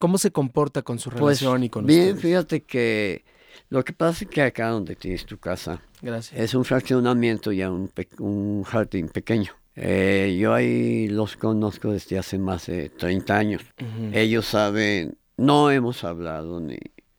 ¿Cómo 0.00 0.18
se 0.18 0.32
comporta 0.32 0.82
con 0.82 0.98
su 0.98 1.10
Pues 1.10 1.40
relación 1.40 1.62
y 1.62 1.68
con 1.70 1.86
bien, 1.86 2.00
ustedes? 2.16 2.22
fíjate 2.22 2.62
que 2.64 3.24
lo 3.68 3.84
que 3.84 3.92
pasa 3.92 4.24
es 4.24 4.30
que 4.30 4.42
acá 4.42 4.70
donde 4.70 4.96
tienes 4.96 5.24
tu 5.26 5.38
casa 5.38 5.80
Gracias. 6.02 6.40
es 6.40 6.54
un 6.54 6.64
fraccionamiento 6.64 7.52
ya 7.52 7.70
un, 7.70 7.88
un 8.18 8.64
jardín 8.64 9.08
pequeño. 9.10 9.52
Eh, 9.76 10.36
yo 10.40 10.52
ahí 10.54 11.06
los 11.08 11.36
conozco 11.36 11.92
desde 11.92 12.18
hace 12.18 12.38
más 12.38 12.66
de 12.66 12.88
30 12.88 13.36
años. 13.36 13.62
Ellos 14.12 14.46
saben, 14.46 15.16
no 15.36 15.70
hemos 15.70 16.02
hablado 16.02 16.60
ni, 16.60 16.78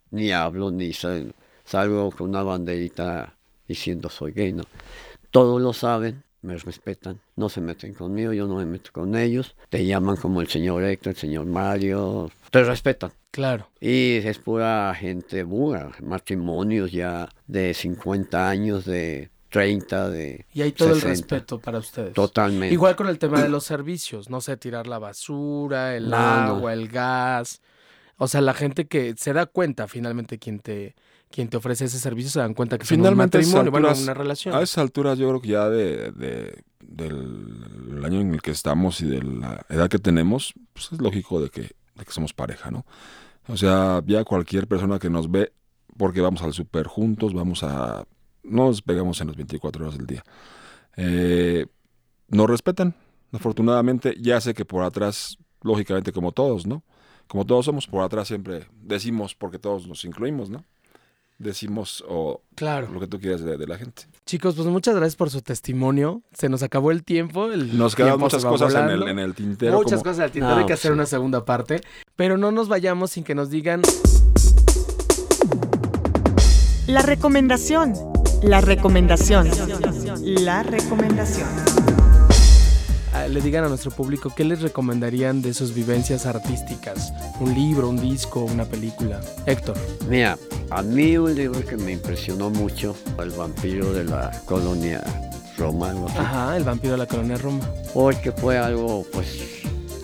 ni 0.10 0.32
hablo 0.32 0.72
ni 0.72 0.91
sal- 0.91 1.34
salgo 1.63 2.12
con 2.12 2.30
una 2.30 2.44
banderita 2.44 3.38
diciendo 3.67 4.10
soy 4.10 4.32
gay, 4.34 4.54
no. 4.54 4.63
Todos 5.30 5.62
lo 5.62 5.72
saben, 5.72 6.24
me 6.41 6.58
respetan, 6.58 7.19
no 7.36 7.49
se 7.49 7.62
meten 7.62 7.93
conmigo, 7.93 8.34
yo 8.34 8.47
no 8.47 8.56
me 8.56 8.65
meto 8.65 8.91
con 8.91 9.15
ellos. 9.15 9.56
Te 9.69 9.86
llaman 9.86 10.15
como 10.17 10.41
el 10.41 10.47
señor 10.47 10.84
Héctor, 10.84 11.12
el 11.12 11.17
señor 11.17 11.45
Mario, 11.45 12.32
te 12.49 12.63
respetan. 12.63 13.12
Claro. 13.32 13.69
Y 13.80 14.17
es 14.17 14.39
pura 14.39 14.93
gente 14.95 15.43
buena, 15.43 15.91
matrimonios 16.01 16.91
ya 16.91 17.30
de 17.47 17.73
50 17.73 18.49
años, 18.49 18.86
de 18.86 19.30
30, 19.49 20.10
de 20.10 20.45
Y 20.54 20.62
hay 20.62 20.71
todo 20.71 20.89
el 20.89 20.95
60. 21.01 21.10
respeto 21.36 21.60
para 21.60 21.77
ustedes. 21.80 22.13
Totalmente. 22.13 22.73
Igual 22.73 22.95
con 22.95 23.08
el 23.08 23.19
tema 23.19 23.41
de 23.41 23.49
los 23.49 23.63
servicios, 23.65 24.30
no 24.30 24.41
sé, 24.41 24.58
tirar 24.58 24.88
la 24.88 24.97
basura, 24.99 25.95
el 25.95 26.10
No, 26.10 26.17
no. 26.17 26.56
agua, 26.56 26.73
el 26.73 26.88
gas. 26.88 27.62
O 28.17 28.27
sea, 28.27 28.41
la 28.41 28.54
gente 28.54 28.86
que 28.88 29.13
se 29.17 29.34
da 29.34 29.45
cuenta 29.45 29.88
finalmente 29.88 30.39
quien 30.39 30.60
te, 30.60 30.95
quien 31.32 31.48
te 31.48 31.58
ofrece 31.58 31.86
ese 31.86 31.98
servicio 32.00 32.30
se 32.30 32.39
dan 32.39 32.54
cuenta 32.54 32.78
que 32.78 32.86
Finalmente, 32.86 33.39
un 33.39 33.52
bueno, 33.72 33.88
alturas- 33.89 34.04
una 34.04 34.13
relación. 34.13 34.54
A 34.56 34.62
esas 34.62 34.78
alturas 34.80 35.17
yo 35.17 35.28
creo 35.30 35.41
que 35.41 35.48
ya 35.50 35.70
de, 35.70 36.12
de- 36.12 36.63
del 36.82 38.02
año 38.06 38.20
en 38.22 38.34
el 38.34 38.41
que 38.41 38.52
estamos 38.52 39.02
y 39.02 39.06
de 39.08 39.24
la 39.24 39.65
edad 39.70 39.89
que 39.89 39.98
tenemos, 40.00 40.54
pues 40.74 40.91
es 40.91 41.00
lógico 41.02 41.41
de 41.41 41.50
que, 41.50 41.62
de 41.62 42.06
que 42.06 42.12
somos 42.12 42.34
pareja, 42.34 42.70
¿no? 42.72 42.86
O 43.48 43.58
sea, 43.58 44.02
ya 44.06 44.24
cualquier 44.24 44.67
persona 44.67 45.00
que 45.00 45.10
nos 45.10 45.30
ve, 45.32 45.52
porque 45.98 46.22
vamos 46.22 46.41
al 46.44 46.54
súper 46.54 46.88
juntos, 46.88 47.34
vamos 47.34 47.63
a... 47.63 48.06
No 48.44 48.65
nos 48.67 48.82
pegamos 48.82 49.20
en 49.22 49.28
las 49.28 49.36
24 49.38 49.84
horas 49.86 49.98
del 49.98 50.08
día. 50.08 50.24
Eh, 50.98 51.65
nos 52.28 52.50
respetan, 52.50 52.96
afortunadamente 53.32 54.15
ya 54.20 54.39
sé 54.41 54.54
que 54.54 54.65
por 54.65 54.84
atrás, 54.84 55.38
lógicamente 55.62 56.12
como 56.12 56.32
todos, 56.32 56.65
¿no? 56.65 56.84
Como 57.28 57.46
todos 57.46 57.65
somos, 57.65 57.88
por 57.88 58.04
atrás 58.04 58.28
siempre 58.28 58.67
decimos, 58.82 59.36
porque 59.36 59.60
todos 59.60 59.88
nos 59.88 60.04
incluimos, 60.06 60.50
¿no? 60.50 60.65
Decimos 61.41 62.04
o 62.08 62.41
Claro. 62.56 62.88
lo 62.93 62.99
que 62.99 63.08
tú 63.08 63.19
quieras 63.19 63.41
de, 63.43 63.58
de 63.58 63.65
la 63.67 63.77
gente. 63.77 64.04
Chicos, 64.25 64.56
pues 64.56 64.67
muchas 64.67 64.95
gracias 64.95 65.15
por 65.15 65.30
su 65.32 65.41
testimonio. 65.41 66.21
Se 66.34 66.49
nos 66.49 66.62
acabó 66.63 66.91
el 66.91 67.04
tiempo. 67.04 67.51
El 67.51 67.77
Nos 67.77 67.95
quedan 67.95 68.12
tiempo 68.12 68.25
muchas 68.25 68.45
cosas 68.45 68.75
en 68.75 68.89
el, 68.89 69.08
en 69.08 69.19
el 69.19 69.34
tintero. 69.34 69.73
Muchas 69.77 69.99
como- 69.99 70.04
cosas 70.12 70.19
al 70.25 70.32
tintero. 70.32 70.54
No, 70.54 70.60
Hay 70.62 70.65
que 70.67 70.73
hacer 70.73 70.91
sí. 70.91 70.93
una 70.93 71.06
segunda 71.08 71.43
parte. 71.43 71.82
Pero 72.15 72.38
no 72.38 72.51
nos 72.51 72.67
vayamos 72.67 73.12
sin 73.12 73.23
que 73.23 73.34
nos 73.34 73.49
digan 73.49 73.82
La 76.88 77.01
recomendación. 77.01 77.93
La 78.43 78.62
recomendación. 78.62 79.47
La 80.43 80.63
recomendación. 80.63 81.47
Le 83.32 83.41
digan 83.41 83.63
a 83.63 83.70
nuestro 83.70 83.91
público 83.91 84.32
qué 84.36 84.44
les 84.44 84.62
recomendarían 84.62 85.41
de 85.41 85.54
sus 85.54 85.74
vivencias 85.74 86.26
artísticas. 86.26 87.13
Un 87.39 87.54
libro, 87.54 87.89
un 87.89 88.00
disco, 88.00 88.41
una 88.41 88.65
película. 88.65 89.20
Héctor. 89.46 89.78
Mira, 90.10 90.38
a 90.70 90.82
mí 90.82 91.17
un 91.17 91.34
libro 91.36 91.65
que 91.65 91.78
me 91.78 91.94
impresionó 91.94 92.50
mucho, 92.50 92.96
El 93.20 93.32
vampiro 93.32 93.94
de 93.94 94.04
la 94.04 94.32
colonia 94.46 95.02
Roma, 95.58 95.94
Ajá, 96.17 96.58
El 96.58 96.63
vampiro 96.63 96.94
de 96.94 96.98
la 97.00 97.06
colonia 97.08 97.38
Roma. 97.38 97.63
porque 97.94 98.32
fue 98.32 98.58
algo 98.58 99.06
pues 99.12 99.39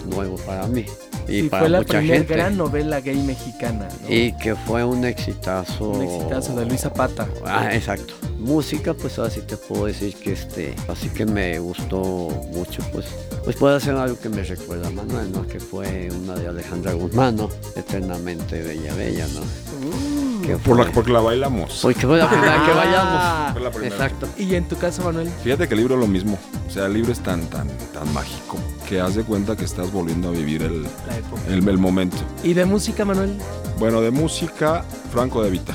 nuevo 0.06 0.36
para 0.38 0.68
mí 0.68 0.86
y 1.28 1.44
para 1.50 1.62
fue 1.64 1.70
la 1.70 1.78
mucha 1.80 1.98
primera 1.98 2.18
gente. 2.20 2.34
gran 2.34 2.58
novela 2.58 3.02
gay 3.02 3.18
mexicana. 3.22 3.88
¿no? 4.04 4.14
Y 4.14 4.34
que 4.34 4.56
fue 4.56 4.84
un 4.84 5.06
exitazo. 5.06 5.90
Un 5.90 6.04
exitazo 6.04 6.56
de 6.56 6.66
Luis 6.66 6.82
Zapata. 6.82 7.28
Ah, 7.46 7.70
exacto. 7.74 8.14
Música, 8.40 8.94
pues 8.94 9.18
así 9.20 9.42
te 9.42 9.58
puedo 9.58 9.86
decir 9.88 10.16
que 10.16 10.34
este, 10.34 10.76
así 10.88 11.10
que 11.10 11.26
me 11.26 11.58
gustó 11.60 12.30
mucho, 12.54 12.84
pues, 12.92 13.08
pues 13.44 13.56
puede 13.56 13.80
ser 13.80 13.96
algo 13.96 14.20
que 14.20 14.30
me 14.30 14.44
recuerda 14.44 14.88
a 14.88 14.92
Manuel, 14.92 15.32
¿no? 15.32 15.48
Que 15.48 15.60
fue 15.60 16.10
una 16.12 16.36
de 16.36 16.48
Alejandra 16.48 16.94
Guzmán, 16.94 17.36
¿no? 17.36 17.50
Eternamente 17.76 18.62
Bella 18.62 18.94
Bella, 18.94 19.26
¿no? 19.34 20.17
Que 20.48 20.56
Por 20.58 20.78
la, 20.78 20.92
porque 20.92 21.12
la 21.12 21.20
bailamos. 21.20 21.80
Porque 21.82 22.08
la 22.08 22.30
primera 22.30 22.56
que 22.66 22.72
Ah. 22.72 22.76
vayamos. 22.76 23.52
Fue 23.54 23.62
la 23.62 23.70
primera. 23.72 23.96
Exacto. 23.96 24.28
Y 24.38 24.56
en 24.56 24.66
tu 24.68 24.78
caso, 24.78 25.04
Manuel. 25.04 25.30
Fíjate 25.44 25.68
que 25.68 25.74
el 25.74 25.80
libro 25.82 25.96
es 25.96 26.00
lo 26.02 26.08
mismo. 26.08 26.40
O 26.68 26.72
sea, 26.72 26.86
el 26.86 26.94
libro 26.94 27.12
es 27.12 27.20
tan, 27.20 27.42
tan, 27.48 27.68
tan 27.94 28.12
mágico 28.14 28.58
que 28.88 29.02
haz 29.02 29.16
de 29.16 29.24
cuenta 29.24 29.56
que 29.58 29.66
estás 29.66 29.92
volviendo 29.92 30.30
a 30.30 30.32
vivir 30.32 30.64
el, 30.64 30.84
La 30.84 31.18
época. 31.18 31.42
el, 31.50 31.68
el 31.68 31.78
momento. 31.78 32.16
¿Y 32.44 32.54
de 32.54 32.64
música, 32.66 33.04
Manuel? 33.04 33.38
Bueno, 33.78 34.00
de 34.02 34.12
música, 34.12 34.86
Franco 35.12 35.44
de 35.44 35.50
Vita. 35.50 35.74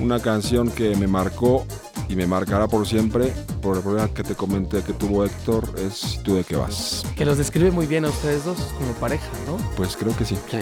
Una 0.00 0.20
canción 0.20 0.70
que 0.70 0.94
me 0.96 1.06
marcó 1.06 1.66
y 2.08 2.14
me 2.16 2.26
marcará 2.26 2.68
por 2.68 2.86
siempre. 2.86 3.32
Por 3.62 3.76
el 3.76 3.82
problema 3.82 4.08
que 4.08 4.22
te 4.22 4.34
comenté 4.34 4.82
que 4.82 4.92
tuvo 4.92 5.24
Héctor, 5.24 5.64
es 5.78 6.20
tú 6.22 6.34
de 6.34 6.44
qué 6.44 6.56
vas. 6.56 7.04
Que 7.16 7.24
los 7.24 7.38
describe 7.38 7.70
muy 7.70 7.86
bien 7.86 8.04
a 8.04 8.08
ustedes 8.08 8.44
dos 8.44 8.58
como 8.78 8.92
pareja, 8.94 9.26
¿no? 9.46 9.56
Pues 9.76 9.96
creo 9.96 10.14
que 10.16 10.24
sí. 10.26 10.36
Sí. 10.50 10.58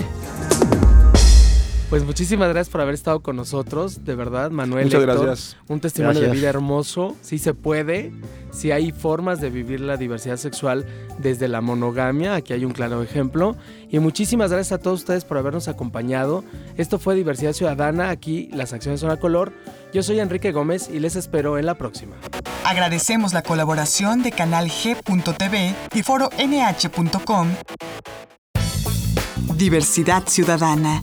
Pues 1.88 2.05
muchísimas 2.05 2.51
gracias 2.51 2.68
por 2.68 2.83
haber 2.83 2.92
estado 2.92 3.20
con 3.20 3.37
nosotros, 3.37 4.05
de 4.05 4.14
verdad, 4.14 4.51
Manuel. 4.51 4.85
Muchas 4.85 5.01
Héctor. 5.01 5.24
gracias. 5.24 5.57
Un 5.68 5.81
testimonio 5.81 6.20
de 6.20 6.31
vida 6.31 6.51
hermoso. 6.51 7.16
Sí 7.22 7.38
se 7.38 7.55
puede, 7.55 8.12
sí 8.51 8.70
hay 8.72 8.92
formas 8.92 9.40
de 9.40 9.48
vivir 9.48 9.81
la 9.81 9.96
diversidad 9.96 10.37
sexual 10.37 10.85
desde 11.18 11.48
la 11.48 11.62
monogamia. 11.62 12.35
Aquí 12.35 12.53
hay 12.53 12.66
un 12.66 12.72
claro 12.72 13.03
ejemplo. 13.03 13.57
Y 13.88 14.01
muchísimas 14.01 14.51
gracias 14.53 14.79
a 14.79 14.83
todos 14.83 15.01
ustedes 15.01 15.24
por 15.24 15.38
habernos 15.38 15.66
acompañado. 15.66 16.44
Esto 16.77 16.98
fue 16.98 17.14
Diversidad 17.14 17.55
Ciudadana. 17.55 18.11
Aquí 18.11 18.51
las 18.53 18.74
acciones 18.74 19.01
son 19.01 19.11
a 19.11 19.16
color. 19.16 19.55
Yo 19.94 20.03
soy 20.03 20.20
Enrique 20.20 20.53
Gómez 20.53 20.90
y 20.92 20.98
les 20.98 21.16
espero 21.16 21.57
en 21.57 21.64
la 21.64 21.77
próxima. 21.77 22.16
Agradecemos 22.66 23.33
la 23.33 23.40
colaboración 23.42 24.22
de 24.22 24.33
Canal 24.33 24.68
G.tv 24.68 25.74
y 25.94 26.03
Foro 26.03 26.29
NH.com. 26.37 27.48
Diversidad 29.57 30.24
Ciudadana. 30.27 31.03